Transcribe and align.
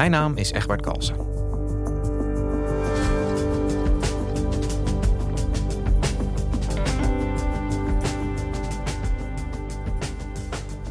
Mijn 0.00 0.12
naam 0.12 0.36
is 0.36 0.52
Egbert 0.52 0.80
Kalsen. 0.82 1.16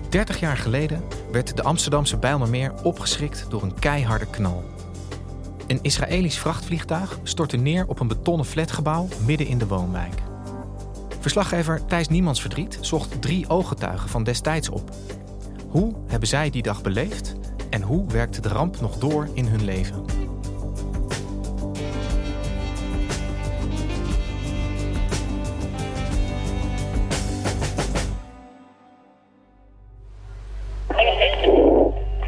Dertig 0.09 0.39
jaar 0.39 0.57
geleden 0.57 1.03
werd 1.31 1.55
de 1.55 1.63
Amsterdamse 1.63 2.17
Bijlmermeer 2.17 2.73
opgeschrikt 2.83 3.45
door 3.49 3.63
een 3.63 3.79
keiharde 3.79 4.25
knal. 4.25 4.63
Een 5.67 5.79
Israëlisch 5.81 6.39
vrachtvliegtuig 6.39 7.19
stortte 7.23 7.57
neer 7.57 7.87
op 7.87 7.99
een 7.99 8.07
betonnen 8.07 8.45
flatgebouw 8.45 9.07
midden 9.25 9.47
in 9.47 9.57
de 9.57 9.67
woonwijk. 9.67 10.21
Verslaggever 11.19 11.85
Thijs 11.85 12.07
Niemandsverdriet 12.07 12.77
zocht 12.81 13.21
drie 13.21 13.49
ooggetuigen 13.49 14.09
van 14.09 14.23
destijds 14.23 14.69
op. 14.69 14.89
Hoe 15.69 15.95
hebben 16.07 16.27
zij 16.27 16.49
die 16.49 16.61
dag 16.61 16.81
beleefd 16.81 17.35
en 17.69 17.81
hoe 17.81 18.05
werkt 18.07 18.43
de 18.43 18.49
ramp 18.49 18.81
nog 18.81 18.97
door 18.97 19.27
in 19.33 19.45
hun 19.45 19.63
leven? 19.63 20.05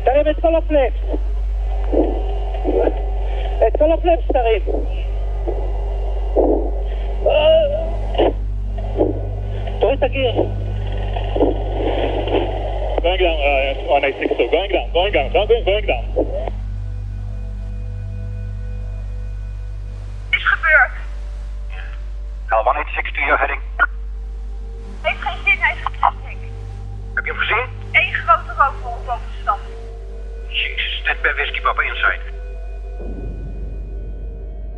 T'arrives, 0.03 0.37
elle 0.43 0.55
est 0.77 0.93
Het 3.59 3.79
la 3.79 3.97
flèche. 3.97 4.23
Elle 4.33 4.55
est. 4.55 5.00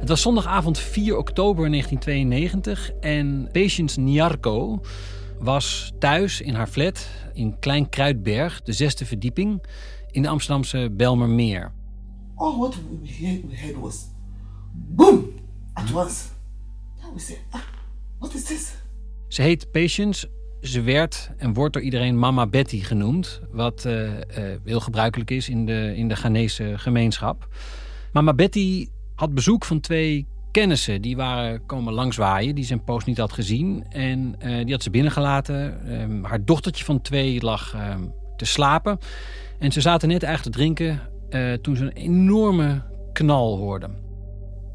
Het 0.04 0.12
was 0.12 0.22
zondagavond 0.22 0.80
4 0.80 1.18
oktober 1.18 1.70
1992 1.70 2.92
en 3.00 3.50
Patience 3.52 4.00
Niarco 4.00 4.82
was 5.40 5.94
thuis 6.00 6.42
in 6.42 6.54
haar 6.54 6.68
flat 6.68 7.10
in 7.34 7.60
Klein 7.60 7.90
Kruidberg, 7.90 8.62
de 8.62 8.74
zesde 8.74 9.06
verdieping, 9.06 9.64
in 10.12 10.22
de 10.22 10.28
Amsterdamse 10.28 10.90
Belmermeer. 10.92 11.72
All 12.36 12.58
what 12.58 12.76
we 13.02 13.26
heard, 13.26 13.44
we 13.50 13.58
heard 13.58 13.76
was 13.76 14.06
boom 14.72 15.34
at 15.74 15.92
once. 15.92 16.24
Now 17.02 17.14
we 17.14 17.20
say, 17.20 17.38
ah, 17.50 17.62
what 18.20 18.34
is 18.34 18.44
this? 18.44 18.76
Ze 19.28 19.42
heet 19.42 19.72
Patience. 19.72 20.30
Ze 20.64 20.82
werd 20.82 21.30
en 21.38 21.54
wordt 21.54 21.74
door 21.74 21.82
iedereen 21.82 22.20
Mama 22.20 22.48
Betty 22.48 22.80
genoemd, 22.82 23.42
wat 23.52 23.86
eh, 23.86 24.08
eh, 24.08 24.60
heel 24.64 24.80
gebruikelijk 24.80 25.32
is 25.32 25.50
in 25.50 25.66
de, 25.66 25.94
in 25.96 26.08
de 26.08 26.16
Ghanese 26.16 26.74
gemeenschap. 26.76 27.48
Mama 28.12 28.34
Betty 28.34 28.88
had 29.16 29.34
bezoek 29.34 29.66
van 29.66 29.80
twee 29.80 30.28
kennissen. 30.52 31.02
Die 31.02 31.16
waren 31.16 31.66
komen 31.66 31.94
langswaaien, 31.94 32.56
die 32.56 32.72
een 32.72 32.84
poos 32.84 33.06
niet 33.06 33.18
had 33.18 33.32
gezien. 33.32 33.86
En 33.90 34.36
eh, 34.40 34.64
die 34.64 34.72
had 34.72 34.84
ze 34.84 34.90
binnengelaten. 34.90 35.88
Ehm, 35.88 36.24
haar 36.24 36.46
dochtertje 36.46 36.86
van 36.86 37.02
twee 37.02 37.42
lag 37.42 37.74
ehm, 37.74 38.04
te 38.38 38.46
slapen. 38.46 38.98
En 39.60 39.72
ze 39.72 39.82
zaten 39.82 40.08
net 40.08 40.24
eigenlijk 40.24 40.56
te 40.56 40.62
drinken 40.62 41.12
toen 41.62 41.76
ze 41.76 41.84
een 41.84 41.92
enorme 41.92 42.84
knal 43.14 43.58
hoorden. 43.58 44.03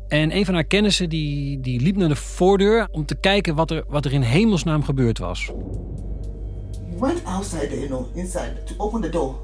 En 0.08 0.36
een 0.36 0.44
van 0.44 0.54
haar 0.54 0.64
kennissen 0.64 1.08
die, 1.08 1.60
die 1.60 1.80
liep 1.80 1.96
naar 1.96 2.08
de 2.08 2.16
voordeur 2.16 2.88
om 2.91 3.06
te 3.06 3.14
kijken 3.14 3.54
wat 3.54 3.70
er, 3.70 3.84
wat 3.88 4.04
er 4.04 4.12
in 4.12 4.22
hemelsnaam 4.22 4.84
gebeurd 4.84 5.19
was. 5.19 5.50
He 6.91 6.98
went 6.98 7.24
outside, 7.24 7.69
you 7.70 7.86
know, 7.86 8.06
inside 8.14 8.62
to 8.64 8.74
open 8.76 9.00
the 9.00 9.08
door 9.08 9.34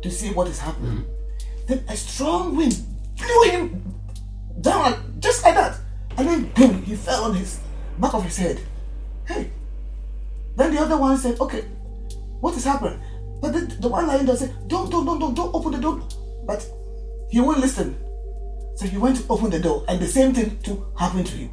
to 0.00 0.10
see 0.10 0.32
what 0.32 0.48
is 0.48 0.58
happening. 0.58 1.04
Then 1.66 1.82
a 1.88 1.94
strong 1.94 2.56
wind 2.56 2.84
blew 3.14 3.50
him 3.50 3.82
down 4.60 4.94
just 5.18 5.44
like 5.44 5.54
that. 5.54 5.80
And 6.16 6.28
then 6.28 6.50
boom, 6.54 6.82
he 6.82 6.96
fell 6.96 7.24
on 7.24 7.34
his 7.34 7.58
back 7.98 8.14
of 8.14 8.24
his 8.24 8.36
head. 8.36 8.58
Hey. 9.24 9.50
Then 10.56 10.74
the 10.74 10.80
other 10.80 10.96
one 10.96 11.16
said, 11.16 11.40
okay, 11.40 11.64
what 12.40 12.56
is 12.56 12.64
happening? 12.64 13.00
But 13.40 13.52
the, 13.52 13.60
the 13.80 13.88
one 13.88 14.06
lying 14.06 14.26
there 14.26 14.36
said, 14.36 14.52
don't, 14.66 14.90
don't, 14.90 15.04
don't, 15.04 15.18
don't, 15.18 15.34
don't 15.34 15.54
open 15.54 15.72
the 15.72 15.78
door. 15.78 16.00
But 16.46 16.66
he 17.30 17.40
won't 17.40 17.60
listen. 17.60 17.94
So 18.80 18.86
he 18.86 18.98
went 18.98 19.16
to 19.16 19.22
open 19.26 19.50
the 19.50 19.60
door 19.60 19.82
and 19.86 20.00
the 20.00 20.06
same 20.06 20.32
thing 20.32 20.60
to 20.62 20.86
happen 20.94 21.24
to 21.24 21.30
him. 21.36 21.50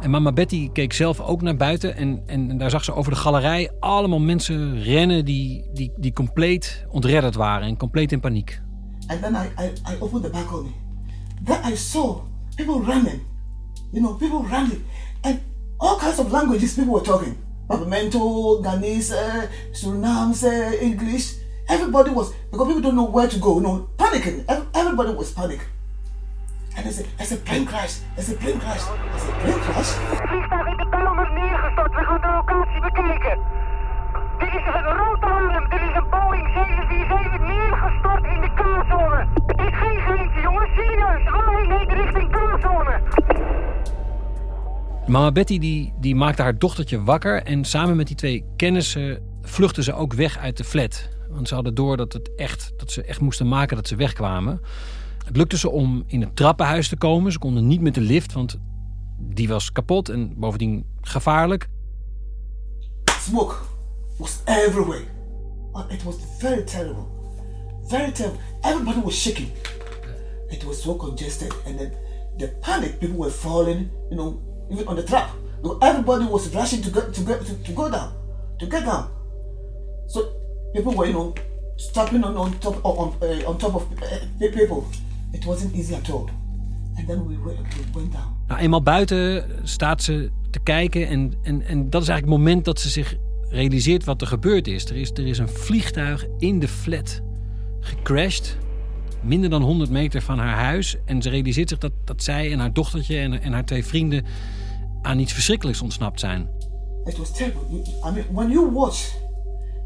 En 0.00 0.10
mama 0.10 0.32
Betty 0.32 0.70
keek 0.72 0.92
zelf 0.92 1.20
ook 1.20 1.42
naar 1.42 1.56
buiten 1.56 1.96
en, 1.96 2.22
en 2.26 2.58
daar 2.58 2.70
zag 2.70 2.84
ze 2.84 2.94
over 2.94 3.12
de 3.12 3.18
galerij 3.18 3.70
allemaal 3.80 4.18
mensen 4.18 4.82
rennen 4.82 5.24
die, 5.24 5.70
die, 5.72 5.92
die 5.96 6.12
compleet 6.12 6.86
ontredderd 6.90 7.34
waren 7.34 7.68
en 7.68 7.76
compleet 7.76 8.12
in 8.12 8.20
paniek. 8.20 8.60
And 9.06 9.22
then 9.22 9.34
I, 9.34 9.62
I, 9.62 9.92
I 9.92 9.96
opened 10.00 10.22
the 10.24 10.30
balcony. 10.30 10.70
Then 11.44 11.72
I 11.72 11.76
saw 11.76 12.20
people 12.56 12.92
running. 12.92 13.20
You 13.92 14.02
know, 14.04 14.14
people 14.14 14.48
running. 14.50 14.82
And 15.20 15.38
all 15.76 15.96
kinds 15.98 16.18
of 16.18 16.30
languages 16.30 16.74
people 16.74 16.92
were 16.92 17.04
talking. 17.04 17.36
Babamento, 17.68 18.60
Ghanese, 18.62 19.48
Surinamese, 19.72 20.80
English. 20.80 21.34
Everybody 21.68 22.10
was, 22.10 22.32
because 22.50 22.66
people 22.66 22.82
don't 22.82 22.94
know 22.94 23.10
where 23.10 23.28
to 23.28 23.38
go, 23.38 23.54
you 23.54 23.60
know, 23.62 23.88
panicking. 23.96 24.44
Ev- 24.46 24.66
Everybody 24.72 25.14
was 25.14 25.32
panic. 25.32 25.60
And 26.76 26.84
they 26.84 26.92
said, 26.92 27.06
it's 27.18 27.32
a 27.32 27.36
plane 27.36 27.64
crash. 27.64 27.94
It's 28.16 28.30
a 28.30 28.36
plane 28.36 28.60
crash. 28.60 28.84
I 29.14 29.18
said, 29.18 29.34
plane 29.42 29.60
crash? 29.66 29.90
Vliegtuig 30.28 30.66
in 30.66 30.76
de 30.76 30.86
Bijlmer 30.90 31.32
neergestort. 31.32 31.94
We 31.94 32.02
gaan 32.04 32.20
de 32.20 32.30
locatie 32.38 32.80
bekijken. 32.80 33.38
Dit 34.38 34.48
is 34.48 34.66
een 34.66 34.84
rood 35.00 35.22
alarm. 35.22 35.68
Dit 35.70 35.80
is 35.80 35.94
een 36.00 36.08
Boeing 36.10 36.48
747 36.54 37.40
neergestort 37.40 38.24
in 38.24 38.40
de 38.40 38.50
K-zone. 38.58 39.26
Het 39.46 39.60
is 39.66 39.74
geen 39.82 40.00
geintje, 40.00 40.40
jongens. 40.40 40.70
Serieus. 40.74 41.26
Alle 41.32 41.58
eenheden 41.62 41.96
richting 42.02 42.30
K-zone. 42.30 43.00
Mama 45.06 45.32
Betty 45.32 45.58
die, 45.58 45.92
die 46.00 46.14
maakte 46.14 46.42
haar 46.42 46.58
dochtertje 46.58 47.02
wakker 47.02 47.42
en 47.42 47.64
samen 47.64 47.96
met 47.96 48.06
die 48.06 48.16
twee 48.16 48.44
kennissen 48.56 49.22
vluchtten 49.42 49.82
ze 49.82 49.92
ook 49.92 50.12
weg 50.12 50.38
uit 50.38 50.56
de 50.56 50.64
flat. 50.64 51.08
Want 51.28 51.48
ze 51.48 51.54
hadden 51.54 51.74
door 51.74 51.96
dat, 51.96 52.12
het 52.12 52.34
echt, 52.36 52.72
dat 52.76 52.92
ze 52.92 53.02
echt 53.02 53.20
moesten 53.20 53.48
maken 53.48 53.76
dat 53.76 53.88
ze 53.88 53.96
wegkwamen. 53.96 54.60
Het 55.26 55.36
lukte 55.36 55.58
ze 55.58 55.70
om 55.70 56.04
in 56.06 56.20
het 56.20 56.36
trappenhuis 56.36 56.88
te 56.88 56.96
komen. 56.96 57.32
Ze 57.32 57.38
konden 57.38 57.66
niet 57.66 57.80
met 57.80 57.94
de 57.94 58.00
lift, 58.00 58.32
want 58.32 58.58
die 59.18 59.48
was 59.48 59.72
kapot 59.72 60.08
en 60.08 60.38
bovendien 60.38 60.84
gevaarlijk. 61.00 61.68
Smoke 63.20 63.54
was 64.18 64.40
everywhere. 64.44 65.04
Oh, 65.72 65.90
it 65.90 66.02
was 66.02 66.14
very 66.38 66.62
terrible. 66.62 67.06
Very 67.88 68.12
terrible. 68.12 68.40
Everybody 68.60 69.00
was 69.00 69.20
shaking. 69.20 69.48
It 70.48 70.64
was 70.64 70.82
so 70.82 70.96
congested. 70.96 71.54
And 71.66 71.78
then 71.78 71.92
the 72.36 72.48
panic, 72.60 72.98
people 72.98 73.16
were 73.16 73.30
falling, 73.30 73.90
you 74.10 74.16
know, 74.16 74.40
even 74.70 74.86
on 74.86 74.96
the 74.96 75.04
trap. 75.04 75.30
Everybody 75.80 76.24
was 76.24 76.54
rushing 76.54 76.82
to 76.82 76.90
get 76.90 77.14
to 77.14 77.20
get 77.20 77.64
to, 77.64 77.72
go 77.72 77.90
down, 77.90 78.12
to 78.58 78.66
get 78.66 78.84
down. 78.84 79.08
So 80.06 80.20
people 80.72 80.94
were, 80.94 81.06
you 81.06 81.12
know, 81.12 81.34
stepping 81.76 82.24
on 82.24 82.36
on 82.36 82.58
top 82.58 82.84
on 82.84 83.12
on 83.44 83.58
top 83.58 83.74
of 83.74 83.82
uh, 83.82 84.48
people. 84.54 84.84
It 85.30 85.44
wasn't 85.44 85.74
easy 85.74 85.94
at 85.94 86.10
all. 86.10 86.28
And 86.96 87.06
then 87.06 87.26
we 87.26 87.36
went, 87.44 87.58
we 87.58 87.98
went 87.98 88.12
down. 88.12 88.36
Nou, 88.46 88.60
eenmaal 88.60 88.82
buiten 88.82 89.44
staat 89.62 90.02
ze 90.02 90.30
te 90.50 90.58
kijken 90.58 91.08
en, 91.08 91.32
en, 91.42 91.62
en 91.62 91.90
dat 91.90 92.02
is 92.02 92.08
eigenlijk 92.08 92.38
het 92.38 92.46
moment 92.46 92.64
dat 92.64 92.80
ze 92.80 92.88
zich 92.88 93.16
realiseert 93.48 94.04
wat 94.04 94.20
er 94.20 94.26
gebeurd 94.26 94.66
is. 94.66 94.84
Er 94.84 94.96
is, 94.96 95.10
er 95.10 95.26
is 95.26 95.38
een 95.38 95.48
vliegtuig 95.48 96.26
in 96.38 96.58
de 96.58 96.68
flat 96.68 97.20
gecrashed, 97.80 98.56
minder 99.22 99.50
dan 99.50 99.62
100 99.62 99.90
meter 99.90 100.22
van 100.22 100.38
haar 100.38 100.56
huis. 100.56 100.96
En 101.04 101.22
ze 101.22 101.28
realiseert 101.28 101.68
zich 101.68 101.78
dat, 101.78 101.92
dat 102.04 102.22
zij 102.22 102.52
en 102.52 102.58
haar 102.58 102.72
dochtertje 102.72 103.18
en, 103.18 103.40
en 103.42 103.52
haar 103.52 103.64
twee 103.64 103.84
vrienden 103.84 104.24
aan 105.02 105.18
iets 105.18 105.32
verschrikkelijks 105.32 105.80
ontsnapt 105.80 106.20
zijn. 106.20 106.48
It 107.04 107.16
was 107.16 107.32
terrible. 107.32 107.62
You, 107.70 107.82
I 107.82 108.10
mean, 108.14 108.24
when 108.32 108.50
you 108.50 108.70
watch, 108.70 109.14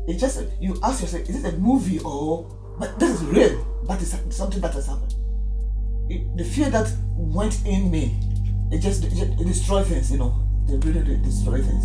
it 0.07 0.21
just 0.21 0.43
you 0.59 0.77
ask 0.81 1.01
yourself, 1.01 1.29
is 1.29 1.37
it 1.37 1.45
a 1.45 1.57
movie 1.59 2.05
or? 2.05 2.45
But 2.79 2.99
this 2.99 3.09
is 3.09 3.21
real. 3.33 3.59
That 3.87 4.01
is 4.01 4.15
something 4.29 4.63
that 4.63 4.73
has 4.73 4.87
happened. 4.87 5.15
It- 6.11 6.37
the 6.37 6.45
fear 6.45 6.71
that 6.71 6.97
went 7.17 7.61
in 7.65 7.91
me, 7.91 8.19
it 8.71 8.83
just 8.83 9.05
it, 9.05 9.12
it 9.12 9.47
destroy 9.47 9.83
things. 9.83 10.09
You 10.09 10.19
know, 10.19 10.33
they 10.67 10.79
really 10.79 11.05
de- 11.05 11.21
destroy 11.21 11.61
things. 11.62 11.85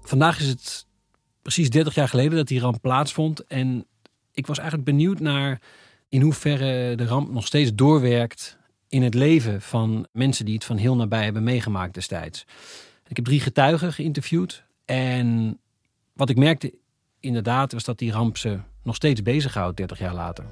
Vandaag 0.00 0.40
is 0.40 0.46
het 0.48 0.86
precies 1.42 1.70
30 1.70 1.94
jaar 1.94 2.08
geleden 2.08 2.36
dat 2.36 2.48
die 2.48 2.60
ramp 2.60 2.80
plaatsvond. 2.80 3.44
En 3.44 3.86
ik 4.32 4.46
was 4.46 4.58
eigenlijk 4.58 4.88
benieuwd 4.88 5.20
naar 5.20 5.60
in 6.08 6.20
hoeverre 6.20 6.94
de 6.94 7.06
ramp 7.06 7.30
nog 7.32 7.46
steeds 7.46 7.74
doorwerkt 7.74 8.58
in 8.88 9.02
het 9.02 9.14
leven 9.14 9.60
van 9.62 10.06
mensen 10.12 10.44
die 10.44 10.54
het 10.54 10.64
van 10.64 10.76
heel 10.76 10.96
nabij 10.96 11.24
hebben 11.24 11.42
meegemaakt 11.42 11.94
destijds. 11.94 12.46
Ik 13.08 13.16
heb 13.16 13.24
drie 13.24 13.40
getuigen 13.40 13.92
geïnterviewd. 13.92 14.64
En 14.84 15.58
wat 16.12 16.30
ik 16.30 16.36
merkte 16.36 16.74
inderdaad 17.20 17.72
was 17.72 17.84
dat 17.84 17.98
die 17.98 18.12
ramp 18.12 18.36
ze 18.36 18.58
nog 18.82 18.94
steeds 18.94 19.22
bezighoudt 19.22 19.76
30 19.76 19.98
jaar 19.98 20.14
later. 20.14 20.44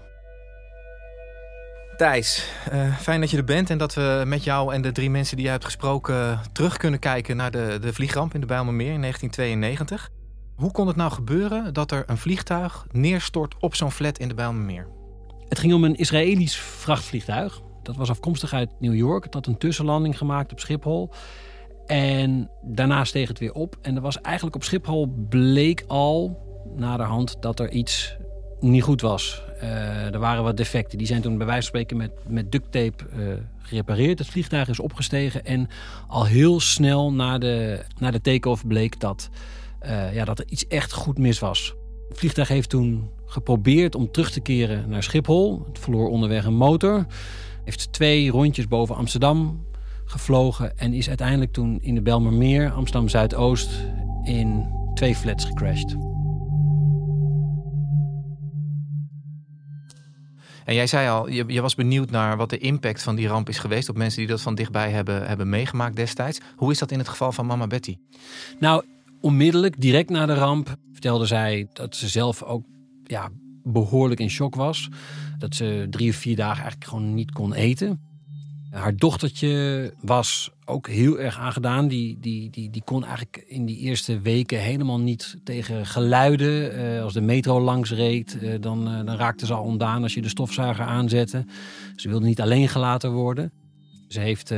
Thijs, 1.96 2.48
eh, 2.70 2.96
fijn 2.96 3.20
dat 3.20 3.30
je 3.30 3.36
er 3.36 3.44
bent 3.44 3.70
en 3.70 3.78
dat 3.78 3.94
we 3.94 4.22
met 4.26 4.44
jou 4.44 4.74
en 4.74 4.82
de 4.82 4.92
drie 4.92 5.10
mensen 5.10 5.36
die 5.36 5.44
je 5.44 5.50
hebt 5.50 5.64
gesproken 5.64 6.40
terug 6.52 6.76
kunnen 6.76 7.00
kijken 7.00 7.36
naar 7.36 7.50
de, 7.50 7.78
de 7.80 7.92
vliegramp 7.92 8.34
in 8.34 8.40
de 8.40 8.46
Bijlmermeer 8.46 8.92
in 8.92 9.00
1992. 9.00 10.10
Hoe 10.56 10.70
kon 10.70 10.86
het 10.86 10.96
nou 10.96 11.10
gebeuren 11.10 11.74
dat 11.74 11.92
er 11.92 12.04
een 12.06 12.18
vliegtuig 12.18 12.86
neerstort 12.90 13.54
op 13.60 13.74
zo'n 13.74 13.90
flat 13.90 14.18
in 14.18 14.28
de 14.28 14.34
Bijlmermeer? 14.34 14.86
Het 15.48 15.58
ging 15.58 15.72
om 15.72 15.84
een 15.84 15.96
Israëlisch 15.96 16.56
vrachtvliegtuig. 16.56 17.60
Dat 17.82 17.96
was 17.96 18.10
afkomstig 18.10 18.52
uit 18.52 18.70
New 18.78 18.94
York. 18.94 19.24
Het 19.24 19.34
had 19.34 19.46
een 19.46 19.58
tussenlanding 19.58 20.18
gemaakt 20.18 20.52
op 20.52 20.60
Schiphol. 20.60 21.10
En 21.86 22.50
daarna 22.62 23.04
steeg 23.04 23.28
het 23.28 23.38
weer 23.38 23.52
op. 23.52 23.76
En 23.82 23.96
er 23.96 24.02
was 24.02 24.20
eigenlijk 24.20 24.56
op 24.56 24.64
Schiphol 24.64 25.26
bleek 25.28 25.84
al 25.86 26.46
naderhand 26.76 27.36
dat 27.40 27.60
er 27.60 27.70
iets 27.70 28.16
niet 28.60 28.82
goed 28.82 29.00
was. 29.00 29.42
Eh, 29.60 30.12
er 30.12 30.18
waren 30.18 30.42
wat 30.42 30.56
defecten. 30.56 30.98
Die 30.98 31.06
zijn 31.06 31.22
toen 31.22 31.36
bij 31.36 31.46
wijze 31.46 31.60
van 31.60 31.68
spreken 31.68 31.96
met, 31.96 32.10
met 32.26 32.52
duct 32.52 32.72
tape 32.72 33.04
eh, 33.12 33.18
gerepareerd. 33.58 34.18
Het 34.18 34.28
vliegtuig 34.28 34.68
is 34.68 34.80
opgestegen. 34.80 35.44
En 35.44 35.68
al 36.08 36.26
heel 36.26 36.60
snel 36.60 37.12
na 37.12 37.38
de, 37.38 37.84
na 37.98 38.10
de 38.10 38.20
take-off 38.20 38.66
bleek 38.66 39.00
dat, 39.00 39.30
eh, 39.78 40.14
ja, 40.14 40.24
dat 40.24 40.38
er 40.38 40.46
iets 40.48 40.66
echt 40.66 40.92
goed 40.92 41.18
mis 41.18 41.38
was. 41.38 41.74
Het 42.08 42.18
vliegtuig 42.18 42.48
heeft 42.48 42.68
toen 42.68 43.10
geprobeerd 43.26 43.94
om 43.94 44.10
terug 44.10 44.30
te 44.30 44.40
keren 44.40 44.88
naar 44.88 45.02
Schiphol. 45.02 45.62
Het 45.66 45.78
verloor 45.78 46.08
onderweg 46.08 46.44
een 46.44 46.56
motor. 46.56 47.06
Heeft 47.64 47.92
twee 47.92 48.30
rondjes 48.30 48.68
boven 48.68 48.94
Amsterdam 48.94 49.66
gevlogen. 50.04 50.78
En 50.78 50.92
is 50.92 51.08
uiteindelijk 51.08 51.52
toen 51.52 51.78
in 51.80 51.94
de 51.94 52.02
Belmermeer, 52.02 52.70
Amsterdam 52.70 53.08
Zuidoost, 53.08 53.70
in 54.24 54.66
twee 54.94 55.14
flats 55.14 55.44
gecrashed. 55.44 56.17
En 60.68 60.74
jij 60.74 60.86
zei 60.86 61.08
al, 61.08 61.28
je, 61.28 61.44
je 61.46 61.60
was 61.60 61.74
benieuwd 61.74 62.10
naar 62.10 62.36
wat 62.36 62.50
de 62.50 62.58
impact 62.58 63.02
van 63.02 63.14
die 63.14 63.28
ramp 63.28 63.48
is 63.48 63.58
geweest 63.58 63.88
op 63.88 63.96
mensen 63.96 64.18
die 64.18 64.28
dat 64.28 64.40
van 64.40 64.54
dichtbij 64.54 64.90
hebben, 64.90 65.26
hebben 65.26 65.48
meegemaakt 65.48 65.96
destijds. 65.96 66.40
Hoe 66.56 66.70
is 66.70 66.78
dat 66.78 66.90
in 66.90 66.98
het 66.98 67.08
geval 67.08 67.32
van 67.32 67.46
mama 67.46 67.66
Betty? 67.66 67.96
Nou, 68.58 68.84
onmiddellijk, 69.20 69.80
direct 69.80 70.10
na 70.10 70.26
de 70.26 70.34
ramp, 70.34 70.76
vertelde 70.92 71.26
zij 71.26 71.68
dat 71.72 71.96
ze 71.96 72.08
zelf 72.08 72.42
ook 72.42 72.64
ja, 73.04 73.28
behoorlijk 73.62 74.20
in 74.20 74.30
shock 74.30 74.54
was. 74.54 74.88
Dat 75.38 75.54
ze 75.54 75.86
drie 75.90 76.10
of 76.10 76.16
vier 76.16 76.36
dagen 76.36 76.62
eigenlijk 76.62 76.90
gewoon 76.90 77.14
niet 77.14 77.32
kon 77.32 77.54
eten. 77.54 78.07
Haar 78.70 78.96
dochtertje 78.96 79.92
was 80.00 80.50
ook 80.64 80.88
heel 80.88 81.18
erg 81.18 81.38
aangedaan. 81.38 81.88
Die, 81.88 82.18
die, 82.20 82.50
die, 82.50 82.70
die 82.70 82.82
kon 82.84 83.04
eigenlijk 83.04 83.44
in 83.46 83.66
die 83.66 83.78
eerste 83.78 84.20
weken 84.20 84.58
helemaal 84.60 85.00
niet 85.00 85.36
tegen 85.44 85.86
geluiden. 85.86 86.72
Eh, 86.72 87.02
als 87.02 87.12
de 87.12 87.20
metro 87.20 87.60
langs 87.60 87.90
reed, 87.90 88.38
eh, 88.38 88.54
dan, 88.60 88.88
eh, 88.88 89.04
dan 89.04 89.16
raakte 89.16 89.46
ze 89.46 89.54
al 89.54 89.64
ontdaan 89.64 90.02
als 90.02 90.14
je 90.14 90.22
de 90.22 90.28
stofzuiger 90.28 90.84
aanzette. 90.84 91.44
Ze 91.96 92.08
wilde 92.08 92.26
niet 92.26 92.40
alleen 92.40 92.68
gelaten 92.68 93.12
worden. 93.12 93.52
Ze 94.08 94.20
heeft 94.20 94.54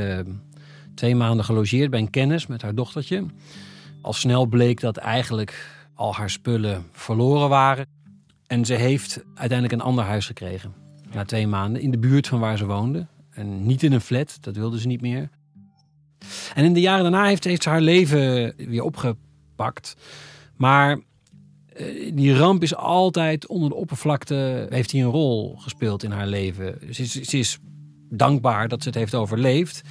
twee 0.95 1.15
maanden 1.15 1.45
gelogeerd 1.45 1.89
bij 1.89 1.99
een 1.99 2.09
kennis 2.09 2.47
met 2.47 2.61
haar 2.61 2.75
dochtertje. 2.75 3.25
Al 4.01 4.13
snel 4.13 4.45
bleek 4.45 4.79
dat 4.79 4.97
eigenlijk 4.97 5.69
al 5.95 6.15
haar 6.15 6.29
spullen 6.29 6.85
verloren 6.91 7.49
waren. 7.49 7.85
En 8.47 8.65
ze 8.65 8.73
heeft 8.73 9.23
uiteindelijk 9.35 9.71
een 9.71 9.87
ander 9.87 10.03
huis 10.03 10.25
gekregen. 10.25 10.73
Na 11.13 11.23
twee 11.23 11.47
maanden 11.47 11.81
in 11.81 11.91
de 11.91 11.99
buurt 11.99 12.27
van 12.27 12.39
waar 12.39 12.57
ze 12.57 12.65
woonde. 12.65 13.07
En 13.31 13.65
niet 13.65 13.83
in 13.83 13.91
een 13.91 14.01
flat, 14.01 14.37
dat 14.41 14.55
wilde 14.55 14.79
ze 14.79 14.87
niet 14.87 15.01
meer. 15.01 15.29
En 16.53 16.65
in 16.65 16.73
de 16.73 16.79
jaren 16.79 17.01
daarna 17.01 17.25
heeft, 17.25 17.43
heeft 17.43 17.63
ze 17.63 17.69
haar 17.69 17.81
leven 17.81 18.53
weer 18.57 18.83
opgepakt. 18.83 19.95
Maar 20.55 20.99
eh, 21.73 22.15
die 22.15 22.35
ramp 22.35 22.63
is 22.63 22.75
altijd 22.75 23.47
onder 23.47 23.69
de 23.69 23.75
oppervlakte, 23.75 24.67
heeft 24.69 24.91
hij 24.91 25.01
een 25.01 25.09
rol 25.09 25.55
gespeeld 25.57 26.03
in 26.03 26.11
haar 26.11 26.27
leven. 26.27 26.93
Ze 26.93 27.01
is, 27.01 27.11
ze 27.11 27.37
is 27.37 27.57
dankbaar 28.09 28.67
dat 28.67 28.81
ze 28.81 28.87
het 28.87 28.97
heeft 28.97 29.15
overleefd. 29.15 29.81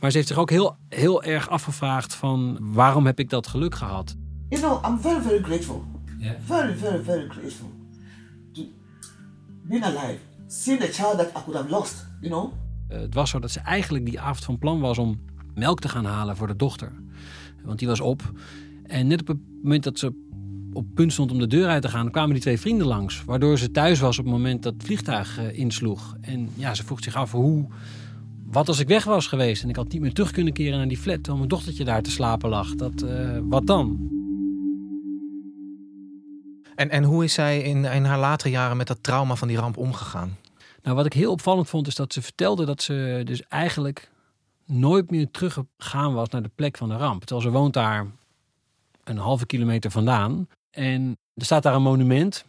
Maar 0.00 0.10
ze 0.10 0.16
heeft 0.16 0.28
zich 0.28 0.38
ook 0.38 0.50
heel, 0.50 0.76
heel 0.88 1.22
erg 1.22 1.48
afgevraagd 1.48 2.14
van 2.14 2.58
waarom 2.60 3.06
heb 3.06 3.18
ik 3.18 3.30
dat 3.30 3.46
geluk 3.46 3.74
gehad? 3.74 4.16
You 4.48 4.62
know, 4.62 4.84
I'm 4.86 5.00
very, 5.00 5.22
very 5.22 5.42
grateful. 5.42 5.84
Yeah. 6.18 6.32
Very, 6.44 6.74
very, 6.74 7.02
very 7.04 7.28
grateful 7.28 7.68
to 8.52 8.62
being 9.62 9.84
alive, 9.84 10.18
seeing 10.46 10.80
the 10.80 10.92
child 10.92 11.18
that 11.18 11.28
I 11.28 11.42
could 11.44 11.54
have 11.54 11.70
lost. 11.70 12.06
You 12.20 12.32
know. 12.32 12.52
Eh, 12.88 13.00
het 13.00 13.14
was 13.14 13.30
zo 13.30 13.38
dat 13.38 13.50
ze 13.50 13.60
eigenlijk 13.60 14.06
die 14.06 14.20
avond 14.20 14.44
van 14.44 14.58
plan 14.58 14.80
was 14.80 14.98
om 14.98 15.20
melk 15.54 15.80
te 15.80 15.88
gaan 15.88 16.04
halen 16.04 16.36
voor 16.36 16.46
de 16.46 16.56
dochter. 16.56 16.92
Want 17.64 17.78
die 17.78 17.88
was 17.88 18.00
op. 18.00 18.32
En 18.82 19.06
net 19.06 19.20
op 19.20 19.26
het 19.26 19.38
moment 19.62 19.84
dat 19.84 19.98
ze 19.98 20.26
op 20.72 20.86
punt 20.94 21.12
stond 21.12 21.30
om 21.30 21.38
de 21.38 21.46
deur 21.46 21.68
uit 21.68 21.82
te 21.82 21.88
gaan, 21.88 22.10
kwamen 22.10 22.32
die 22.32 22.42
twee 22.42 22.60
vrienden 22.60 22.86
langs. 22.86 23.24
Waardoor 23.24 23.58
ze 23.58 23.70
thuis 23.70 24.00
was 24.00 24.18
op 24.18 24.24
het 24.24 24.34
moment 24.34 24.62
dat 24.62 24.72
het 24.72 24.84
vliegtuig 24.84 25.38
eh, 25.38 25.58
insloeg. 25.58 26.16
En 26.20 26.48
ja, 26.54 26.74
ze 26.74 26.84
vroeg 26.84 27.02
zich 27.02 27.14
af 27.14 27.32
hoe. 27.32 27.66
Wat 28.50 28.68
als 28.68 28.78
ik 28.78 28.88
weg 28.88 29.04
was 29.04 29.26
geweest 29.26 29.62
en 29.62 29.68
ik 29.68 29.76
had 29.76 29.92
niet 29.92 30.00
meer 30.00 30.12
terug 30.12 30.30
kunnen 30.30 30.52
keren 30.52 30.78
naar 30.78 30.88
die 30.88 30.98
flat 30.98 31.14
terwijl 31.14 31.36
mijn 31.36 31.48
dochtertje 31.48 31.84
daar 31.84 32.02
te 32.02 32.10
slapen 32.10 32.48
lag? 32.48 32.74
Dat, 32.74 33.02
eh, 33.02 33.38
wat 33.42 33.66
dan? 33.66 34.16
En, 36.74 36.90
en 36.90 37.04
hoe 37.04 37.24
is 37.24 37.32
zij 37.32 37.60
in, 37.60 37.84
in 37.84 38.04
haar 38.04 38.18
latere 38.18 38.50
jaren 38.50 38.76
met 38.76 38.86
dat 38.86 39.02
trauma 39.02 39.34
van 39.34 39.48
die 39.48 39.56
ramp 39.56 39.76
omgegaan? 39.76 40.36
Nou, 40.88 41.00
wat 41.00 41.08
ik 41.08 41.18
heel 41.18 41.32
opvallend 41.32 41.68
vond, 41.68 41.86
is 41.86 41.94
dat 41.94 42.12
ze 42.12 42.22
vertelde 42.22 42.64
dat 42.64 42.82
ze 42.82 43.22
dus 43.24 43.42
eigenlijk 43.48 44.10
nooit 44.64 45.10
meer 45.10 45.30
teruggegaan 45.30 46.14
was 46.14 46.28
naar 46.28 46.42
de 46.42 46.50
plek 46.54 46.76
van 46.76 46.88
de 46.88 46.96
ramp. 46.96 47.24
Terwijl 47.24 47.50
ze 47.50 47.58
woont 47.58 47.72
daar 47.72 48.06
een 49.04 49.16
halve 49.16 49.46
kilometer 49.46 49.90
vandaan. 49.90 50.48
En 50.70 51.16
er 51.34 51.44
staat 51.44 51.62
daar 51.62 51.74
een 51.74 51.82
monument. 51.82 52.44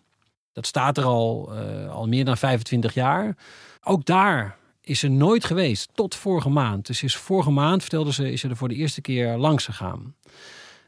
Dat 0.53 0.65
staat 0.65 0.98
er 0.98 1.03
al, 1.03 1.53
eh, 1.53 1.91
al 1.91 2.08
meer 2.08 2.25
dan 2.25 2.38
25 2.38 2.93
jaar. 2.93 3.38
Ook 3.84 4.05
daar 4.05 4.58
is 4.81 5.00
ze 5.00 5.08
nooit 5.08 5.46
geweest, 5.46 5.89
tot 5.93 6.15
vorige 6.15 6.50
maand. 6.50 6.88
Dus 6.88 7.03
is 7.03 7.15
vorige 7.15 7.51
maand, 7.51 7.81
vertelde 7.81 8.13
ze, 8.13 8.31
is 8.31 8.41
ze 8.41 8.50
er 8.50 8.58
voor 8.58 8.69
de 8.69 8.75
eerste 8.75 9.01
keer 9.01 9.38
langs 9.38 9.65
gegaan. 9.65 10.15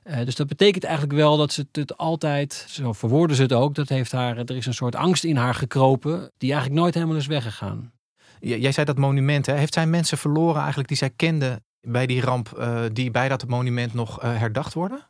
Eh, 0.03 0.25
dus 0.25 0.35
dat 0.35 0.47
betekent 0.47 0.83
eigenlijk 0.83 1.15
wel 1.15 1.37
dat 1.37 1.53
ze 1.53 1.67
het 1.71 1.97
altijd, 1.97 2.65
zo 2.69 2.93
verwoorden 2.93 3.35
ze 3.35 3.41
het 3.41 3.53
ook, 3.53 3.75
dat 3.75 3.89
heeft 3.89 4.11
haar, 4.11 4.37
er 4.37 4.55
is 4.55 4.65
een 4.65 4.73
soort 4.73 4.95
angst 4.95 5.23
in 5.23 5.35
haar 5.35 5.55
gekropen, 5.55 6.31
die 6.37 6.51
eigenlijk 6.51 6.81
nooit 6.81 6.93
helemaal 6.93 7.15
is 7.15 7.25
weggegaan. 7.27 7.91
J- 8.39 8.53
Jij 8.55 8.71
zei 8.71 8.85
dat 8.85 8.97
monument, 8.97 9.45
hè? 9.45 9.53
heeft 9.53 9.73
zij 9.73 9.85
mensen 9.87 10.17
verloren 10.17 10.59
eigenlijk 10.59 10.87
die 10.87 10.97
zij 10.97 11.09
kende 11.09 11.61
bij 11.81 12.05
die 12.05 12.21
ramp, 12.21 12.51
eh, 12.57 12.81
die 12.93 13.11
bij 13.11 13.29
dat 13.29 13.47
monument 13.47 13.93
nog 13.93 14.21
eh, 14.21 14.37
herdacht 14.37 14.73
worden? 14.73 15.05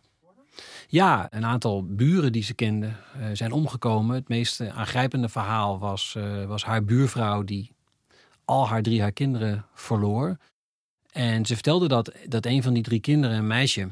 Ja, 0.87 1.27
een 1.29 1.45
aantal 1.45 1.85
buren 1.85 2.31
die 2.31 2.43
ze 2.43 2.53
kende 2.53 2.91
zijn 3.33 3.51
omgekomen. 3.51 4.15
Het 4.15 4.27
meest 4.29 4.61
aangrijpende 4.61 5.29
verhaal 5.29 5.79
was, 5.79 6.17
was 6.47 6.65
haar 6.65 6.83
buurvrouw 6.83 7.43
die 7.43 7.71
al 8.45 8.67
haar 8.67 8.81
drie 8.81 9.01
haar 9.01 9.11
kinderen 9.11 9.65
verloor. 9.73 10.37
En 11.11 11.45
ze 11.45 11.53
vertelde 11.53 11.87
dat, 11.87 12.11
dat 12.27 12.45
een 12.45 12.63
van 12.63 12.73
die 12.73 12.83
drie 12.83 12.99
kinderen, 12.99 13.37
een 13.37 13.47
meisje 13.47 13.89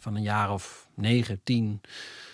van 0.00 0.14
een 0.14 0.22
jaar 0.22 0.52
of 0.52 0.88
negen, 0.94 1.40
tien, 1.44 1.80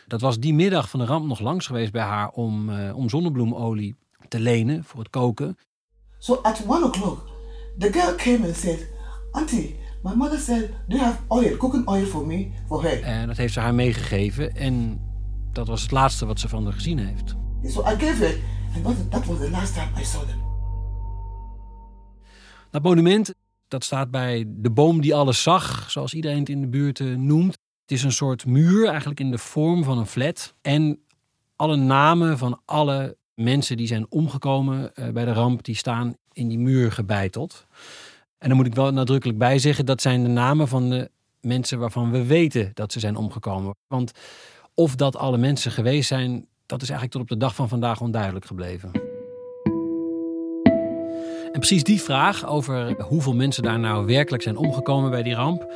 dat 0.06 0.20
was 0.20 0.38
die 0.38 0.54
middag 0.54 0.90
van 0.90 1.00
de 1.00 1.06
ramp 1.06 1.26
nog 1.26 1.40
langs 1.40 1.66
geweest 1.66 1.92
bij 1.92 2.02
haar 2.02 2.28
om, 2.28 2.70
eh, 2.70 2.96
om 2.96 3.08
zonnebloemolie 3.08 3.96
te 4.28 4.40
lenen 4.40 4.84
voor 4.84 4.98
het 4.98 5.10
koken. 5.10 5.58
So 6.18 6.34
at 6.34 6.62
one 6.66 6.84
o'clock, 6.84 7.28
the 7.78 7.92
girl 7.92 8.14
came 8.14 8.46
and 8.46 8.56
said, 8.56 8.86
Auntie, 9.32 9.76
my 10.02 10.14
mother 10.14 10.38
said, 10.38 10.70
do 10.88 10.96
you 10.96 11.02
have 11.02 11.18
oil, 11.28 11.56
cooking 11.56 11.88
oil 11.88 12.04
for 12.04 12.26
me, 12.26 12.50
for 12.66 12.82
her? 12.82 13.02
En 13.02 13.26
dat 13.26 13.36
heeft 13.36 13.52
ze 13.52 13.60
haar 13.60 13.74
meegegeven. 13.74 14.54
En 14.54 15.00
dat 15.52 15.66
was 15.66 15.82
het 15.82 15.90
laatste 15.90 16.26
wat 16.26 16.40
ze 16.40 16.48
van 16.48 16.64
haar 16.64 16.72
gezien 16.72 16.98
heeft. 16.98 17.34
So 17.64 17.80
I 17.80 17.96
gave 17.98 18.38
and 18.74 18.84
that, 18.84 19.10
that 19.10 19.26
was 19.26 19.38
the 19.38 19.50
last 19.50 19.74
time 19.74 20.00
I 20.00 20.04
saw 20.04 20.22
them. 20.28 20.44
Dat 22.70 22.82
monument 22.82 23.34
dat 23.68 23.84
staat 23.84 24.10
bij 24.10 24.44
de 24.48 24.70
boom 24.70 25.00
die 25.00 25.14
alles 25.14 25.42
zag, 25.42 25.90
zoals 25.90 26.14
iedereen 26.14 26.38
het 26.38 26.48
in 26.48 26.60
de 26.60 26.66
buurt 26.66 27.00
eh, 27.00 27.14
noemt. 27.14 27.55
Het 27.86 27.96
is 27.96 28.04
een 28.04 28.12
soort 28.12 28.46
muur, 28.46 28.88
eigenlijk 28.88 29.20
in 29.20 29.30
de 29.30 29.38
vorm 29.38 29.84
van 29.84 29.98
een 29.98 30.06
flat. 30.06 30.54
En 30.62 31.00
alle 31.56 31.76
namen 31.76 32.38
van 32.38 32.60
alle 32.64 33.16
mensen 33.34 33.76
die 33.76 33.86
zijn 33.86 34.06
omgekomen 34.08 34.94
eh, 34.94 35.08
bij 35.08 35.24
de 35.24 35.32
ramp, 35.32 35.64
die 35.64 35.74
staan 35.74 36.16
in 36.32 36.48
die 36.48 36.58
muur 36.58 36.92
gebeiteld. 36.92 37.66
En 38.38 38.48
dan 38.48 38.56
moet 38.56 38.66
ik 38.66 38.74
wel 38.74 38.92
nadrukkelijk 38.92 39.38
bij 39.38 39.58
zeggen, 39.58 39.86
dat 39.86 40.00
zijn 40.00 40.22
de 40.22 40.28
namen 40.28 40.68
van 40.68 40.90
de 40.90 41.10
mensen 41.40 41.78
waarvan 41.78 42.10
we 42.10 42.24
weten 42.24 42.70
dat 42.74 42.92
ze 42.92 43.00
zijn 43.00 43.16
omgekomen. 43.16 43.74
Want 43.86 44.12
of 44.74 44.94
dat 44.94 45.16
alle 45.16 45.38
mensen 45.38 45.70
geweest 45.70 46.08
zijn, 46.08 46.46
dat 46.66 46.82
is 46.82 46.88
eigenlijk 46.90 47.12
tot 47.12 47.22
op 47.22 47.28
de 47.28 47.44
dag 47.44 47.54
van 47.54 47.68
vandaag 47.68 48.00
onduidelijk 48.00 48.44
gebleven. 48.44 48.90
En 51.52 51.60
precies 51.60 51.84
die 51.84 52.02
vraag 52.02 52.46
over 52.46 53.02
hoeveel 53.02 53.34
mensen 53.34 53.62
daar 53.62 53.78
nou 53.78 54.06
werkelijk 54.06 54.42
zijn 54.42 54.56
omgekomen 54.56 55.10
bij 55.10 55.22
die 55.22 55.34
ramp, 55.34 55.72